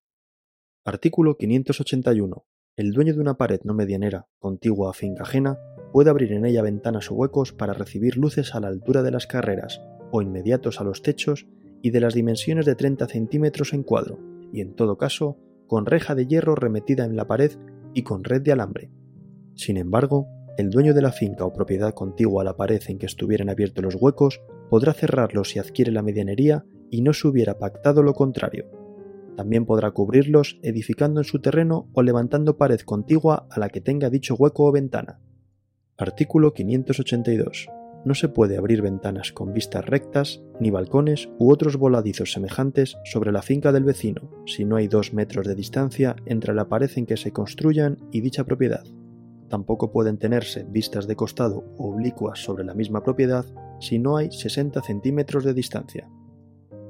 Artículo 0.83 1.37
581. 1.37 2.45
El 2.75 2.91
dueño 2.91 3.13
de 3.13 3.21
una 3.21 3.37
pared 3.37 3.61
no 3.63 3.73
medianera, 3.73 4.27
contigua 4.39 4.89
a 4.89 4.93
finca 4.93 5.23
ajena, 5.23 5.57
puede 5.93 6.09
abrir 6.09 6.33
en 6.33 6.45
ella 6.45 6.61
ventanas 6.61 7.09
o 7.11 7.15
huecos 7.15 7.53
para 7.53 7.71
recibir 7.71 8.17
luces 8.17 8.55
a 8.55 8.59
la 8.59 8.67
altura 8.67 9.03
de 9.03 9.11
las 9.11 9.25
carreras 9.25 9.81
o 10.11 10.21
inmediatos 10.21 10.81
a 10.81 10.83
los 10.83 11.01
techos 11.01 11.47
y 11.81 11.91
de 11.91 12.01
las 12.01 12.13
dimensiones 12.13 12.65
de 12.65 12.75
30 12.75 13.07
centímetros 13.07 13.71
en 13.71 13.83
cuadro, 13.83 14.19
y 14.51 14.59
en 14.59 14.75
todo 14.75 14.97
caso, 14.97 15.37
con 15.65 15.85
reja 15.85 16.13
de 16.13 16.27
hierro 16.27 16.55
remetida 16.55 17.05
en 17.05 17.15
la 17.15 17.25
pared 17.25 17.53
y 17.93 18.03
con 18.03 18.23
red 18.23 18.41
de 18.41 18.51
alambre. 18.51 18.91
Sin 19.55 19.77
embargo, 19.77 20.27
el 20.57 20.69
dueño 20.69 20.93
de 20.93 21.01
la 21.01 21.11
finca 21.11 21.45
o 21.45 21.53
propiedad 21.53 21.93
contigua 21.93 22.41
a 22.41 22.45
la 22.45 22.57
pared 22.57 22.81
en 22.87 22.97
que 22.97 23.05
estuvieran 23.05 23.49
abiertos 23.49 23.83
los 23.83 23.95
huecos 23.95 24.41
podrá 24.69 24.93
cerrarlos 24.93 25.49
si 25.49 25.59
adquiere 25.59 25.91
la 25.91 26.01
medianería 26.01 26.65
y 26.89 27.01
no 27.01 27.13
se 27.13 27.27
hubiera 27.27 27.57
pactado 27.57 28.03
lo 28.03 28.13
contrario. 28.13 28.69
También 29.37 29.65
podrá 29.65 29.91
cubrirlos 29.91 30.59
edificando 30.63 31.21
en 31.21 31.23
su 31.23 31.39
terreno 31.39 31.89
o 31.93 32.01
levantando 32.01 32.57
pared 32.57 32.81
contigua 32.81 33.47
a 33.49 33.59
la 33.59 33.69
que 33.69 33.79
tenga 33.79 34.09
dicho 34.09 34.35
hueco 34.35 34.65
o 34.65 34.71
ventana. 34.71 35.21
Artículo 35.97 36.53
582. 36.53 37.78
No 38.05 38.15
se 38.15 38.29
puede 38.29 38.57
abrir 38.57 38.81
ventanas 38.81 39.33
con 39.33 39.53
vistas 39.53 39.85
rectas, 39.85 40.41
ni 40.59 40.71
balcones 40.71 41.29
u 41.37 41.51
otros 41.51 41.75
voladizos 41.75 42.31
semejantes 42.31 42.97
sobre 43.03 43.31
la 43.31 43.41
finca 43.41 43.71
del 43.71 43.83
vecino, 43.83 44.31
si 44.45 44.63
no 44.63 44.77
hay 44.77 44.87
dos 44.87 45.13
metros 45.13 45.45
de 45.45 45.55
distancia 45.55 46.15
entre 46.25 46.53
la 46.53 46.69
pared 46.69 46.89
en 46.95 47.05
que 47.05 47.17
se 47.17 47.33
construyan 47.33 47.97
y 48.11 48.21
dicha 48.21 48.45
propiedad. 48.45 48.83
Tampoco 49.49 49.91
pueden 49.91 50.17
tenerse 50.17 50.65
vistas 50.69 51.07
de 51.07 51.15
costado 51.15 51.65
o 51.77 51.93
oblicuas 51.93 52.39
sobre 52.39 52.63
la 52.63 52.73
misma 52.73 53.03
propiedad 53.03 53.45
si 53.79 53.99
no 53.99 54.15
hay 54.15 54.31
60 54.31 54.81
centímetros 54.81 55.43
de 55.43 55.53
distancia. 55.53 56.09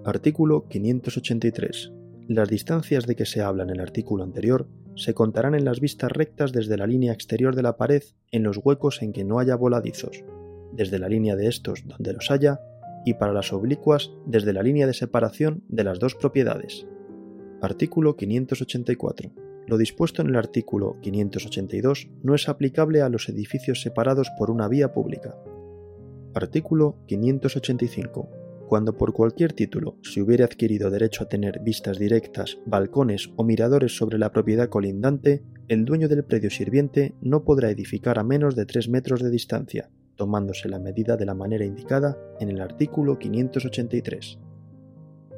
Artículo 0.05 0.67
583. 0.67 1.91
Las 2.27 2.49
distancias 2.49 3.07
de 3.07 3.15
que 3.15 3.25
se 3.25 3.41
habla 3.41 3.63
en 3.63 3.71
el 3.71 3.79
artículo 3.79 4.23
anterior 4.23 4.67
se 4.95 5.13
contarán 5.13 5.55
en 5.55 5.65
las 5.65 5.79
vistas 5.79 6.11
rectas 6.11 6.51
desde 6.51 6.77
la 6.77 6.85
línea 6.85 7.13
exterior 7.13 7.55
de 7.55 7.63
la 7.63 7.77
pared 7.77 8.03
en 8.31 8.43
los 8.43 8.59
huecos 8.63 9.01
en 9.01 9.13
que 9.13 9.23
no 9.23 9.39
haya 9.39 9.55
voladizos, 9.55 10.23
desde 10.73 10.99
la 10.99 11.09
línea 11.09 11.35
de 11.35 11.47
estos 11.47 11.85
donde 11.85 12.13
los 12.13 12.31
haya 12.31 12.59
y 13.05 13.13
para 13.15 13.33
las 13.33 13.53
oblicuas 13.53 14.11
desde 14.25 14.53
la 14.53 14.63
línea 14.63 14.87
de 14.87 14.93
separación 14.93 15.63
de 15.67 15.83
las 15.83 15.99
dos 15.99 16.15
propiedades. 16.15 16.85
Artículo 17.61 18.15
584. 18.15 19.31
Lo 19.67 19.77
dispuesto 19.77 20.21
en 20.21 20.29
el 20.29 20.35
artículo 20.35 20.97
582 21.01 22.09
no 22.23 22.35
es 22.35 22.49
aplicable 22.49 23.01
a 23.01 23.09
los 23.09 23.29
edificios 23.29 23.81
separados 23.81 24.31
por 24.37 24.49
una 24.49 24.67
vía 24.67 24.93
pública. 24.93 25.35
Artículo 26.33 26.97
585. 27.07 28.29
Cuando 28.67 28.95
por 28.95 29.13
cualquier 29.13 29.53
título 29.53 29.97
se 30.03 30.21
hubiere 30.21 30.43
adquirido 30.43 30.91
derecho 30.91 31.23
a 31.23 31.27
tener 31.29 31.59
vistas 31.59 31.97
directas, 31.97 32.59
balcones 32.65 33.31
o 33.35 33.43
miradores 33.43 33.97
sobre 33.97 34.19
la 34.19 34.31
propiedad 34.31 34.69
colindante, 34.69 35.43
el 35.67 35.85
dueño 35.85 36.07
del 36.07 36.23
predio 36.23 36.49
sirviente 36.49 37.15
no 37.21 37.43
podrá 37.43 37.71
edificar 37.71 38.19
a 38.19 38.23
menos 38.23 38.55
de 38.55 38.65
3 38.65 38.89
metros 38.89 39.21
de 39.21 39.31
distancia, 39.31 39.89
tomándose 40.19 40.67
la 40.67 40.79
medida 40.79 41.15
de 41.15 41.25
la 41.25 41.33
manera 41.33 41.63
indicada 41.63 42.17
en 42.41 42.49
el 42.49 42.59
artículo 42.59 43.17
583. 43.17 44.37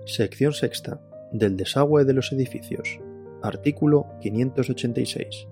Sección 0.07 0.53
sexta. 0.53 0.99
Del 1.31 1.55
desagüe 1.55 2.03
de 2.03 2.13
los 2.13 2.31
edificios. 2.31 2.99
Artículo 3.43 4.07
586. 4.21 5.47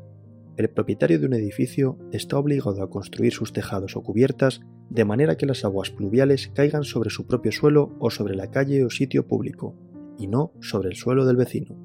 El 0.58 0.70
propietario 0.72 1.20
de 1.20 1.28
un 1.28 1.34
edificio 1.34 2.00
está 2.12 2.39
obligado 2.39 2.82
a 2.82 2.89
construir 2.89 3.32
sus 3.32 3.54
tejados 3.54 3.96
o 3.96 4.02
cubiertas 4.02 4.62
de 4.89 5.06
manera 5.06 5.38
que 5.38 5.46
las 5.46 5.63
aguas 5.63 5.92
pluviales 5.92 6.48
caigan 6.56 6.84
sobre 6.84 7.12
su 7.12 7.28
propio 7.28 7.52
suelo 7.52 7.96
o 8.00 8.10
sobre 8.10 8.36
la 8.36 8.50
calle 8.50 8.84
o 8.84 8.89
sitio 8.89 9.28
público, 9.28 9.76
y 10.18 10.26
no 10.26 10.54
sobre 10.60 10.89
el 10.89 10.96
suelo 10.96 11.26
del 11.28 11.38
vecino. 11.38 11.78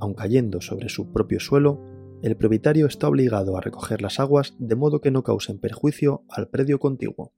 Aun 0.00 0.14
cayendo 0.14 0.62
sobre 0.62 0.88
su 0.88 1.12
propio 1.12 1.40
suelo, 1.40 1.95
el 2.22 2.36
propietario 2.36 2.86
está 2.86 3.08
obligado 3.08 3.56
a 3.56 3.60
recoger 3.60 4.00
las 4.00 4.18
aguas 4.18 4.54
de 4.58 4.74
modo 4.74 5.00
que 5.00 5.10
no 5.10 5.22
causen 5.22 5.58
perjuicio 5.58 6.24
al 6.30 6.48
predio 6.48 6.78
contiguo. 6.78 7.32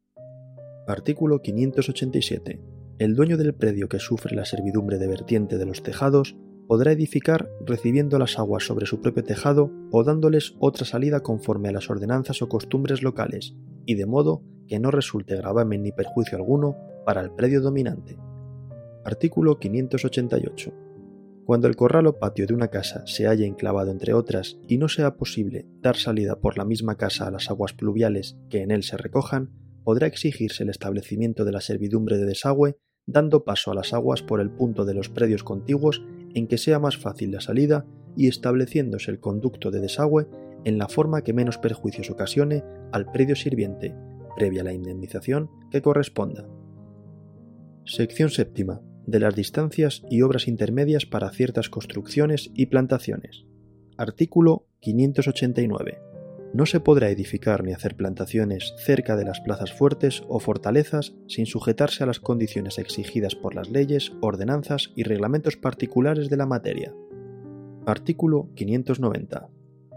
Artículo 0.86 1.42
587. 1.42 2.60
El 2.98 3.14
dueño 3.14 3.36
del 3.36 3.54
predio 3.54 3.88
que 3.88 3.98
sufre 3.98 4.34
la 4.34 4.44
servidumbre 4.44 4.98
de 4.98 5.08
vertiente 5.08 5.58
de 5.58 5.66
los 5.66 5.82
tejados 5.82 6.36
podrá 6.66 6.92
edificar 6.92 7.50
recibiendo 7.64 8.18
las 8.18 8.38
aguas 8.38 8.64
sobre 8.64 8.86
su 8.86 9.00
propio 9.00 9.24
tejado 9.24 9.72
o 9.90 10.04
dándoles 10.04 10.54
otra 10.60 10.84
salida 10.84 11.20
conforme 11.20 11.68
a 11.68 11.72
las 11.72 11.90
ordenanzas 11.90 12.42
o 12.42 12.48
costumbres 12.48 13.02
locales, 13.02 13.54
y 13.84 13.94
de 13.94 14.06
modo 14.06 14.42
que 14.66 14.78
no 14.78 14.90
resulte 14.90 15.36
gravamen 15.36 15.82
ni 15.82 15.92
perjuicio 15.92 16.36
alguno 16.36 16.76
para 17.04 17.20
el 17.20 17.30
predio 17.32 17.60
dominante. 17.60 18.18
Artículo 19.04 19.58
588 19.58 20.87
cuando 21.48 21.66
el 21.66 21.76
corral 21.76 22.06
o 22.06 22.18
patio 22.18 22.46
de 22.46 22.52
una 22.52 22.68
casa 22.68 23.06
se 23.06 23.26
haya 23.26 23.46
enclavado 23.46 23.90
entre 23.90 24.12
otras 24.12 24.58
y 24.68 24.76
no 24.76 24.90
sea 24.90 25.16
posible 25.16 25.64
dar 25.80 25.96
salida 25.96 26.40
por 26.40 26.58
la 26.58 26.66
misma 26.66 26.98
casa 26.98 27.26
a 27.26 27.30
las 27.30 27.48
aguas 27.48 27.72
pluviales 27.72 28.36
que 28.50 28.60
en 28.60 28.70
él 28.70 28.82
se 28.82 28.98
recojan, 28.98 29.50
podrá 29.82 30.06
exigirse 30.08 30.64
el 30.64 30.68
establecimiento 30.68 31.46
de 31.46 31.52
la 31.52 31.62
servidumbre 31.62 32.18
de 32.18 32.26
desagüe 32.26 32.76
dando 33.06 33.44
paso 33.44 33.70
a 33.70 33.74
las 33.74 33.94
aguas 33.94 34.20
por 34.22 34.42
el 34.42 34.50
punto 34.50 34.84
de 34.84 34.92
los 34.92 35.08
predios 35.08 35.42
contiguos 35.42 36.04
en 36.34 36.48
que 36.48 36.58
sea 36.58 36.80
más 36.80 36.98
fácil 36.98 37.32
la 37.32 37.40
salida 37.40 37.86
y 38.14 38.28
estableciéndose 38.28 39.10
el 39.10 39.18
conducto 39.18 39.70
de 39.70 39.80
desagüe 39.80 40.28
en 40.64 40.76
la 40.76 40.88
forma 40.88 41.22
que 41.22 41.32
menos 41.32 41.56
perjuicios 41.56 42.10
ocasione 42.10 42.62
al 42.92 43.10
predio 43.10 43.36
sirviente, 43.36 43.94
previa 44.36 44.64
la 44.64 44.74
indemnización 44.74 45.48
que 45.70 45.80
corresponda. 45.80 46.46
Sección 47.86 48.28
séptima 48.28 48.82
de 49.08 49.20
las 49.20 49.34
distancias 49.34 50.02
y 50.10 50.20
obras 50.20 50.48
intermedias 50.48 51.06
para 51.06 51.30
ciertas 51.30 51.70
construcciones 51.70 52.50
y 52.52 52.66
plantaciones. 52.66 53.46
Artículo 53.96 54.66
589. 54.80 55.98
No 56.52 56.66
se 56.66 56.80
podrá 56.80 57.08
edificar 57.08 57.64
ni 57.64 57.72
hacer 57.72 57.96
plantaciones 57.96 58.74
cerca 58.76 59.16
de 59.16 59.24
las 59.24 59.40
plazas 59.40 59.72
fuertes 59.72 60.22
o 60.28 60.40
fortalezas 60.40 61.14
sin 61.26 61.46
sujetarse 61.46 62.04
a 62.04 62.06
las 62.06 62.20
condiciones 62.20 62.78
exigidas 62.78 63.34
por 63.34 63.54
las 63.54 63.70
leyes, 63.70 64.12
ordenanzas 64.20 64.92
y 64.94 65.04
reglamentos 65.04 65.56
particulares 65.56 66.28
de 66.28 66.36
la 66.36 66.46
materia. 66.46 66.94
Artículo 67.86 68.50
590. 68.56 69.48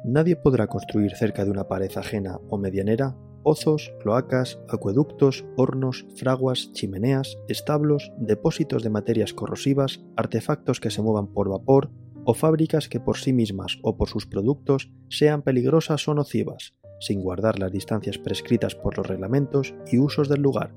Nadie 0.06 0.38
podrá 0.38 0.68
construir 0.68 1.16
cerca 1.18 1.44
de 1.44 1.52
una 1.52 1.68
pared 1.68 1.92
ajena 1.98 2.40
o 2.50 2.58
medianera 2.58 3.18
pozos, 3.44 3.94
cloacas, 4.02 4.60
acueductos, 4.70 5.46
hornos, 5.58 6.06
fraguas, 6.16 6.72
chimeneas, 6.74 7.38
establos, 7.48 8.12
depósitos 8.18 8.84
de 8.84 8.90
materias 8.90 9.34
corrosivas, 9.34 10.02
artefactos 10.16 10.80
que 10.80 10.92
se 10.92 11.02
muevan 11.02 11.28
por 11.28 11.50
vapor 11.50 11.92
o 12.24 12.34
fábricas 12.34 12.88
que 12.88 13.00
por 13.00 13.18
sí 13.18 13.34
mismas 13.34 13.80
o 13.82 13.98
por 13.98 14.08
sus 14.08 14.28
productos 14.28 14.92
sean 15.10 15.42
peligrosas 15.42 16.08
o 16.08 16.14
nocivas, 16.14 16.76
sin 17.00 17.22
guardar 17.22 17.58
las 17.60 17.72
distancias 17.72 18.18
prescritas 18.18 18.76
por 18.76 18.98
los 18.98 19.08
reglamentos 19.08 19.74
y 19.92 19.98
usos 19.98 20.30
del 20.30 20.42
lugar, 20.42 20.74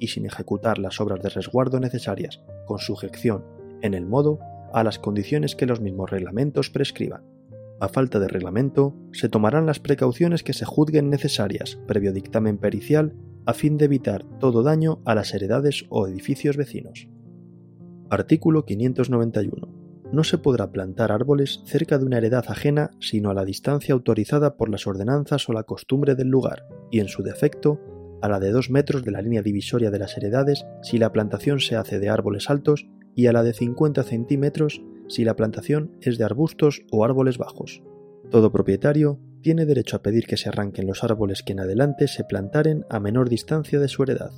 y 0.00 0.08
sin 0.08 0.26
ejecutar 0.26 0.78
las 0.78 1.00
obras 1.00 1.22
de 1.22 1.28
resguardo 1.28 1.78
necesarias, 1.80 2.42
con 2.66 2.78
sujeción, 2.78 3.44
en 3.82 3.94
el 3.94 4.06
modo, 4.06 4.40
a 4.72 4.82
las 4.82 4.98
condiciones 4.98 5.54
que 5.56 5.66
los 5.66 5.80
mismos 5.80 6.10
reglamentos 6.10 6.68
prescriban 6.70 7.37
a 7.80 7.88
falta 7.88 8.18
de 8.18 8.28
reglamento, 8.28 8.94
se 9.12 9.28
tomarán 9.28 9.66
las 9.66 9.80
precauciones 9.80 10.42
que 10.42 10.52
se 10.52 10.64
juzguen 10.64 11.10
necesarias 11.10 11.78
previo 11.86 12.12
dictamen 12.12 12.58
pericial 12.58 13.14
a 13.46 13.54
fin 13.54 13.78
de 13.78 13.86
evitar 13.86 14.24
todo 14.40 14.62
daño 14.62 15.00
a 15.04 15.14
las 15.14 15.32
heredades 15.32 15.86
o 15.88 16.06
edificios 16.06 16.56
vecinos. 16.56 17.08
Artículo 18.10 18.64
591. 18.64 19.78
No 20.12 20.24
se 20.24 20.38
podrá 20.38 20.72
plantar 20.72 21.12
árboles 21.12 21.60
cerca 21.64 21.98
de 21.98 22.06
una 22.06 22.18
heredad 22.18 22.44
ajena 22.48 22.90
sino 23.00 23.30
a 23.30 23.34
la 23.34 23.44
distancia 23.44 23.92
autorizada 23.94 24.56
por 24.56 24.70
las 24.70 24.86
ordenanzas 24.86 25.48
o 25.48 25.52
la 25.52 25.64
costumbre 25.64 26.14
del 26.14 26.28
lugar, 26.28 26.66
y 26.90 27.00
en 27.00 27.08
su 27.08 27.22
defecto, 27.22 27.80
a 28.22 28.28
la 28.28 28.40
de 28.40 28.50
dos 28.50 28.70
metros 28.70 29.04
de 29.04 29.12
la 29.12 29.22
línea 29.22 29.42
divisoria 29.42 29.90
de 29.90 29.98
las 29.98 30.16
heredades 30.16 30.66
si 30.82 30.98
la 30.98 31.12
plantación 31.12 31.60
se 31.60 31.76
hace 31.76 31.98
de 31.98 32.08
árboles 32.08 32.50
altos 32.50 32.86
y 33.14 33.26
a 33.26 33.32
la 33.32 33.42
de 33.42 33.52
50 33.52 34.02
centímetros 34.02 34.82
si 35.08 35.24
la 35.24 35.36
plantación 35.36 35.92
es 36.00 36.18
de 36.18 36.24
arbustos 36.24 36.82
o 36.90 37.04
árboles 37.04 37.38
bajos. 37.38 37.82
Todo 38.30 38.52
propietario 38.52 39.18
tiene 39.40 39.66
derecho 39.66 39.96
a 39.96 40.02
pedir 40.02 40.26
que 40.26 40.36
se 40.36 40.48
arranquen 40.48 40.86
los 40.86 41.02
árboles 41.02 41.42
que 41.42 41.52
en 41.52 41.60
adelante 41.60 42.08
se 42.08 42.24
plantaren 42.24 42.84
a 42.90 43.00
menor 43.00 43.28
distancia 43.28 43.78
de 43.78 43.88
su 43.88 44.02
heredad. 44.02 44.32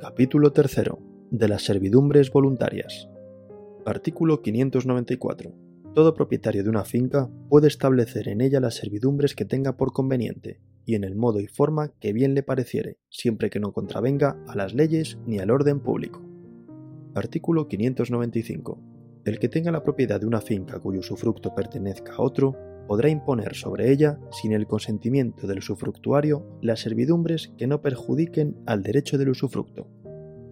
Capítulo 0.00 0.52
3. 0.52 0.82
De 1.30 1.48
las 1.48 1.62
servidumbres 1.62 2.30
voluntarias. 2.30 3.08
Artículo 3.84 4.42
594. 4.42 5.52
Todo 5.94 6.14
propietario 6.14 6.62
de 6.62 6.70
una 6.70 6.84
finca 6.84 7.28
puede 7.48 7.66
establecer 7.66 8.28
en 8.28 8.40
ella 8.40 8.60
las 8.60 8.76
servidumbres 8.76 9.34
que 9.34 9.44
tenga 9.44 9.76
por 9.76 9.92
conveniente, 9.92 10.60
y 10.84 10.94
en 10.94 11.04
el 11.04 11.16
modo 11.16 11.40
y 11.40 11.46
forma 11.48 11.92
que 12.00 12.12
bien 12.12 12.34
le 12.34 12.42
pareciere, 12.42 12.98
siempre 13.10 13.50
que 13.50 13.60
no 13.60 13.72
contravenga 13.72 14.42
a 14.46 14.54
las 14.54 14.74
leyes 14.74 15.18
ni 15.26 15.38
al 15.38 15.50
orden 15.50 15.80
público. 15.80 16.22
Artículo 17.14 17.66
595. 17.66 18.87
El 19.28 19.38
que 19.38 19.50
tenga 19.50 19.70
la 19.70 19.82
propiedad 19.82 20.18
de 20.18 20.26
una 20.26 20.40
finca 20.40 20.80
cuyo 20.80 21.00
usufructo 21.00 21.54
pertenezca 21.54 22.14
a 22.14 22.22
otro 22.22 22.56
podrá 22.86 23.10
imponer 23.10 23.54
sobre 23.54 23.92
ella, 23.92 24.18
sin 24.32 24.52
el 24.52 24.66
consentimiento 24.66 25.46
del 25.46 25.58
usufructuario, 25.58 26.46
las 26.62 26.80
servidumbres 26.80 27.48
que 27.58 27.66
no 27.66 27.82
perjudiquen 27.82 28.56
al 28.64 28.82
derecho 28.82 29.18
del 29.18 29.28
usufructo. 29.28 29.86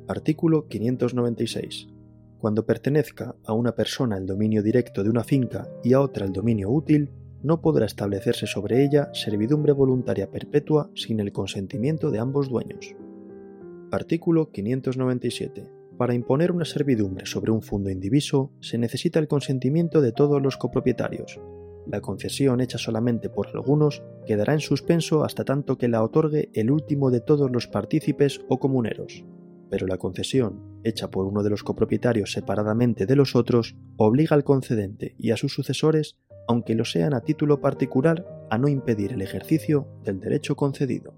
Artículo 0.09 0.69
596. 0.69 1.89
Cuando 2.37 2.67
pertenezca 2.67 3.35
a 3.47 3.55
una 3.55 3.75
persona 3.75 4.19
el 4.19 4.27
dominio 4.27 4.63
directo 4.63 5.03
de 5.03 5.09
una 5.09 5.25
finca 5.25 5.67
y 5.83 5.95
a 5.95 6.03
otra 6.03 6.27
el 6.27 6.35
dominio 6.35 6.69
útil, 6.69 7.13
no 7.43 7.63
podrá 7.63 7.87
establecerse 7.87 8.47
sobre 8.47 8.85
ella 8.85 9.09
servidumbre 9.15 9.73
voluntaria 9.73 10.31
perpetua 10.31 10.91
sin 10.95 11.19
el 11.21 11.33
consentimiento 11.33 12.11
de 12.11 12.19
ambos 12.19 12.51
dueños. 12.51 12.95
Artículo 13.91 14.51
597. 14.51 15.76
Para 15.97 16.13
imponer 16.13 16.53
una 16.53 16.67
servidumbre 16.67 17.25
sobre 17.25 17.51
un 17.51 17.63
fondo 17.63 17.89
indiviso 17.89 18.53
se 18.61 18.77
necesita 18.77 19.19
el 19.19 19.29
consentimiento 19.29 20.03
de 20.03 20.13
todos 20.13 20.43
los 20.43 20.59
copropietarios. 20.59 21.41
La 21.87 22.03
concesión 22.03 22.61
hecha 22.61 22.77
solamente 22.77 23.31
por 23.31 23.49
algunos 23.49 24.03
quedará 24.27 24.53
en 24.53 24.61
suspenso 24.61 25.25
hasta 25.25 25.45
tanto 25.45 25.79
que 25.79 25.89
la 25.89 26.03
otorgue 26.03 26.51
el 26.53 26.71
último 26.71 27.11
de 27.11 27.21
todos 27.21 27.51
los 27.51 27.67
partícipes 27.67 28.43
o 28.49 28.59
comuneros. 28.59 29.25
Pero 29.71 29.87
la 29.87 29.97
concesión, 29.97 30.81
hecha 30.85 31.11
por 31.11 31.27
uno 31.27 31.43
de 31.43 31.51
los 31.51 31.63
copropietarios 31.63 32.33
separadamente 32.33 33.07
de 33.07 33.17
los 33.17 33.35
otros, 33.35 33.77
obliga 33.97 34.37
al 34.37 34.45
concedente 34.45 35.15
y 35.19 35.31
a 35.31 35.37
sus 35.37 35.55
sucesores, 35.55 36.19
aunque 36.47 36.75
lo 36.75 36.85
sean 36.85 37.15
a 37.15 37.23
título 37.23 37.61
particular, 37.61 38.27
a 38.51 38.59
no 38.59 38.69
impedir 38.69 39.13
el 39.13 39.23
ejercicio 39.23 39.89
del 40.05 40.21
derecho 40.21 40.57
concedido. 40.57 41.15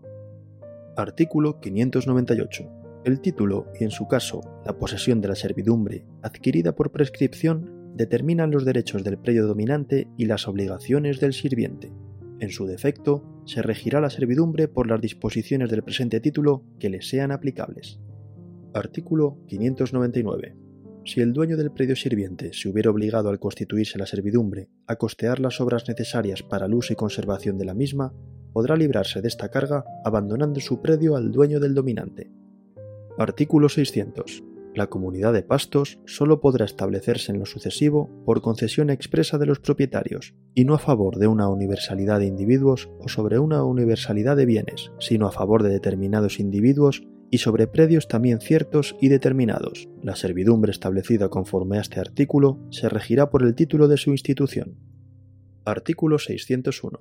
Artículo 0.97 1.61
598 1.61 2.78
el 3.05 3.21
título 3.21 3.67
y, 3.79 3.85
en 3.85 3.91
su 3.91 4.07
caso, 4.07 4.41
la 4.65 4.77
posesión 4.79 5.21
de 5.21 5.29
la 5.29 5.35
servidumbre 5.35 6.05
adquirida 6.23 6.75
por 6.75 6.93
prescripción 6.93 7.93
determinan 7.95 8.51
los 8.51 8.65
derechos 8.65 9.05
del 9.05 9.19
predio 9.19 9.47
dominante 9.47 10.09
y 10.17 10.27
las 10.27 10.47
obligaciones 10.47 11.21
del 11.21 11.33
sirviente. 11.33 11.93
En 12.41 12.51
su 12.51 12.67
defecto, 12.67 13.43
se 13.47 13.63
regirá 13.63 14.01
la 14.01 14.11
servidumbre 14.11 14.69
por 14.69 14.89
las 14.89 15.01
disposiciones 15.01 15.71
del 15.71 15.83
presente 15.83 16.21
título 16.21 16.65
que 16.79 16.91
le 16.91 17.03
sean 17.03 17.33
aplicables. 17.33 17.99
Artículo 18.75 19.39
599. 19.47 20.57
Si 21.05 21.21
el 21.21 21.33
dueño 21.33 21.57
del 21.57 21.73
predio 21.73 21.97
sirviente 21.97 22.53
se 22.53 22.69
hubiera 22.69 22.91
obligado 22.91 23.31
al 23.31 23.39
constituirse 23.39 23.99
la 23.99 24.07
servidumbre 24.07 24.69
a 24.87 24.97
costear 24.97 25.41
las 25.41 25.61
obras 25.61 25.89
necesarias 25.89 26.43
para 26.43 26.67
el 26.67 26.75
uso 26.75 26.93
y 26.93 26.97
conservación 26.97 27.57
de 27.57 27.65
la 27.65 27.75
misma, 27.75 28.13
podrá 28.53 28.77
librarse 28.77 29.23
de 29.23 29.29
esta 29.29 29.51
carga 29.51 29.85
abandonando 30.05 30.61
su 30.61 30.81
predio 30.83 31.17
al 31.17 31.33
dueño 31.33 31.61
del 31.61 31.75
dominante. 31.75 32.31
Artículo 33.19 33.69
600. 33.69 34.45
La 34.77 34.87
comunidad 34.87 35.33
de 35.33 35.43
pastos 35.43 35.99
solo 36.07 36.41
podrá 36.41 36.65
establecerse 36.65 37.33
en 37.33 37.41
lo 37.41 37.47
sucesivo 37.47 38.09
por 38.25 38.43
concesión 38.43 38.91
expresa 38.91 39.39
de 39.39 39.47
los 39.47 39.59
propietarios, 39.59 40.37
y 40.55 40.65
no 40.65 40.75
a 40.75 40.79
favor 40.79 41.17
de 41.17 41.27
una 41.27 41.49
universalidad 41.49 42.21
de 42.21 42.27
individuos 42.27 42.89
o 43.01 43.09
sobre 43.09 43.41
una 43.41 43.65
universalidad 43.65 44.37
de 44.37 44.47
bienes, 44.47 44.93
sino 45.01 45.27
a 45.27 45.33
favor 45.33 45.65
de 45.65 45.71
determinados 45.71 46.39
individuos 46.39 47.03
y 47.29 47.39
sobre 47.39 47.67
predios 47.67 48.07
también 48.07 48.41
ciertos 48.41 48.95
y 49.01 49.09
determinados. 49.09 49.89
La 50.01 50.15
servidumbre 50.15 50.71
establecida 50.71 51.29
conforme 51.29 51.79
a 51.79 51.81
este 51.81 51.99
artículo 51.99 52.61
se 52.71 52.89
regirá 52.89 53.31
por 53.31 53.43
el 53.43 53.57
título 53.57 53.89
de 53.89 53.97
su 53.97 54.13
institución. 54.13 54.77
Artículo 55.65 56.21
601. 56.21 57.01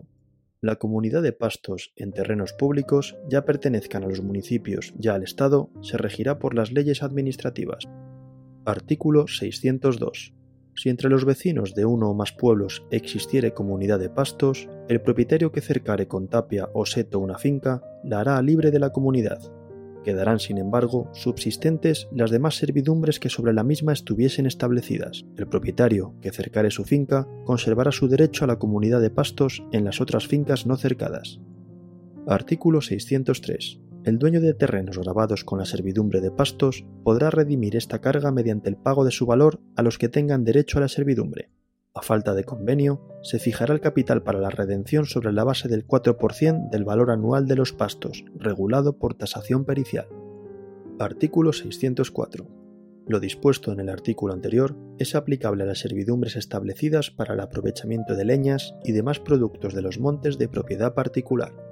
La 0.59 0.77
comunidad 0.77 1.21
de 1.21 1.33
pastos 1.33 1.93
en 1.95 2.11
terrenos 2.11 2.51
públicos, 2.51 3.15
ya 3.29 3.45
pertenezcan 3.45 4.03
a 4.03 4.07
los 4.07 4.23
municipios, 4.23 4.91
ya 4.97 5.13
al 5.13 5.21
Estado, 5.21 5.69
se 5.81 5.97
regirá 5.97 6.39
por 6.39 6.55
las 6.55 6.71
leyes 6.71 7.03
administrativas. 7.03 7.83
Artículo 8.65 9.27
602. 9.27 10.33
Si 10.73 10.89
entre 10.89 11.09
los 11.09 11.25
vecinos 11.25 11.75
de 11.75 11.85
uno 11.85 12.09
o 12.09 12.15
más 12.15 12.31
pueblos 12.31 12.83
existiere 12.89 13.53
comunidad 13.53 13.99
de 13.99 14.09
pastos, 14.09 14.67
el 14.89 14.99
propietario 14.99 15.51
que 15.51 15.61
cercare 15.61 16.07
con 16.07 16.27
tapia 16.27 16.69
o 16.73 16.87
seto 16.87 17.19
una 17.19 17.37
finca 17.37 17.83
la 18.03 18.21
hará 18.21 18.41
libre 18.41 18.71
de 18.71 18.79
la 18.79 18.91
comunidad, 18.91 19.39
Quedarán, 20.07 20.39
sin 20.39 20.57
embargo, 20.57 21.09
subsistentes 21.11 22.07
las 22.13 22.31
demás 22.31 22.55
servidumbres 22.55 23.19
que 23.19 23.27
sobre 23.27 23.51
la 23.51 23.65
misma 23.65 23.91
estuviesen 23.91 24.45
establecidas. 24.45 25.25
El 25.35 25.47
propietario 25.49 26.13
que 26.21 26.31
cercare 26.31 26.71
su 26.71 26.85
finca 26.85 27.27
conservará 27.43 27.91
su 27.91 28.07
derecho 28.07 28.45
a 28.45 28.47
la 28.47 28.57
comunidad 28.57 29.01
de 29.01 29.09
pastos 29.09 29.65
en 29.73 29.83
las 29.83 29.99
otras 29.99 30.25
fincas 30.25 30.65
no 30.65 30.77
cercadas. 30.77 31.41
Artículo 32.25 32.79
603. 32.79 33.81
El 34.05 34.17
dueño 34.17 34.39
de 34.39 34.53
terrenos 34.53 34.97
grabados 34.97 35.43
con 35.43 35.59
la 35.59 35.65
servidumbre 35.65 36.21
de 36.21 36.31
pastos 36.31 36.85
podrá 37.03 37.29
redimir 37.29 37.75
esta 37.75 37.99
carga 37.99 38.31
mediante 38.31 38.69
el 38.69 38.77
pago 38.77 39.03
de 39.03 39.11
su 39.11 39.25
valor 39.25 39.59
a 39.75 39.81
los 39.81 39.97
que 39.97 40.07
tengan 40.07 40.45
derecho 40.45 40.77
a 40.77 40.81
la 40.81 40.87
servidumbre. 40.87 41.49
A 41.97 42.03
falta 42.03 42.35
de 42.35 42.43
convenio, 42.43 43.01
se 43.23 43.39
fijará 43.39 43.73
el 43.73 43.81
capital 43.81 44.21
para 44.21 44.39
la 44.39 44.51
redención 44.51 45.07
sobre 45.07 45.33
la 45.33 45.43
base 45.43 45.67
del 45.67 45.87
4% 45.87 46.69
del 46.69 46.85
valor 46.85 47.09
anual 47.09 47.47
de 47.47 47.55
los 47.55 47.73
pastos, 47.73 48.23
regulado 48.35 48.99
por 48.99 49.15
tasación 49.15 49.65
pericial. 49.65 50.07
Artículo 50.99 51.53
604. 51.53 52.45
Lo 53.07 53.19
dispuesto 53.19 53.71
en 53.71 53.79
el 53.79 53.89
artículo 53.89 54.35
anterior 54.35 54.77
es 54.99 55.15
aplicable 55.15 55.63
a 55.63 55.65
las 55.65 55.79
servidumbres 55.79 56.35
establecidas 56.35 57.09
para 57.09 57.33
el 57.33 57.39
aprovechamiento 57.39 58.15
de 58.15 58.25
leñas 58.25 58.75
y 58.83 58.91
demás 58.91 59.19
productos 59.19 59.73
de 59.73 59.81
los 59.81 59.97
montes 59.97 60.37
de 60.37 60.49
propiedad 60.49 60.93
particular. 60.93 61.66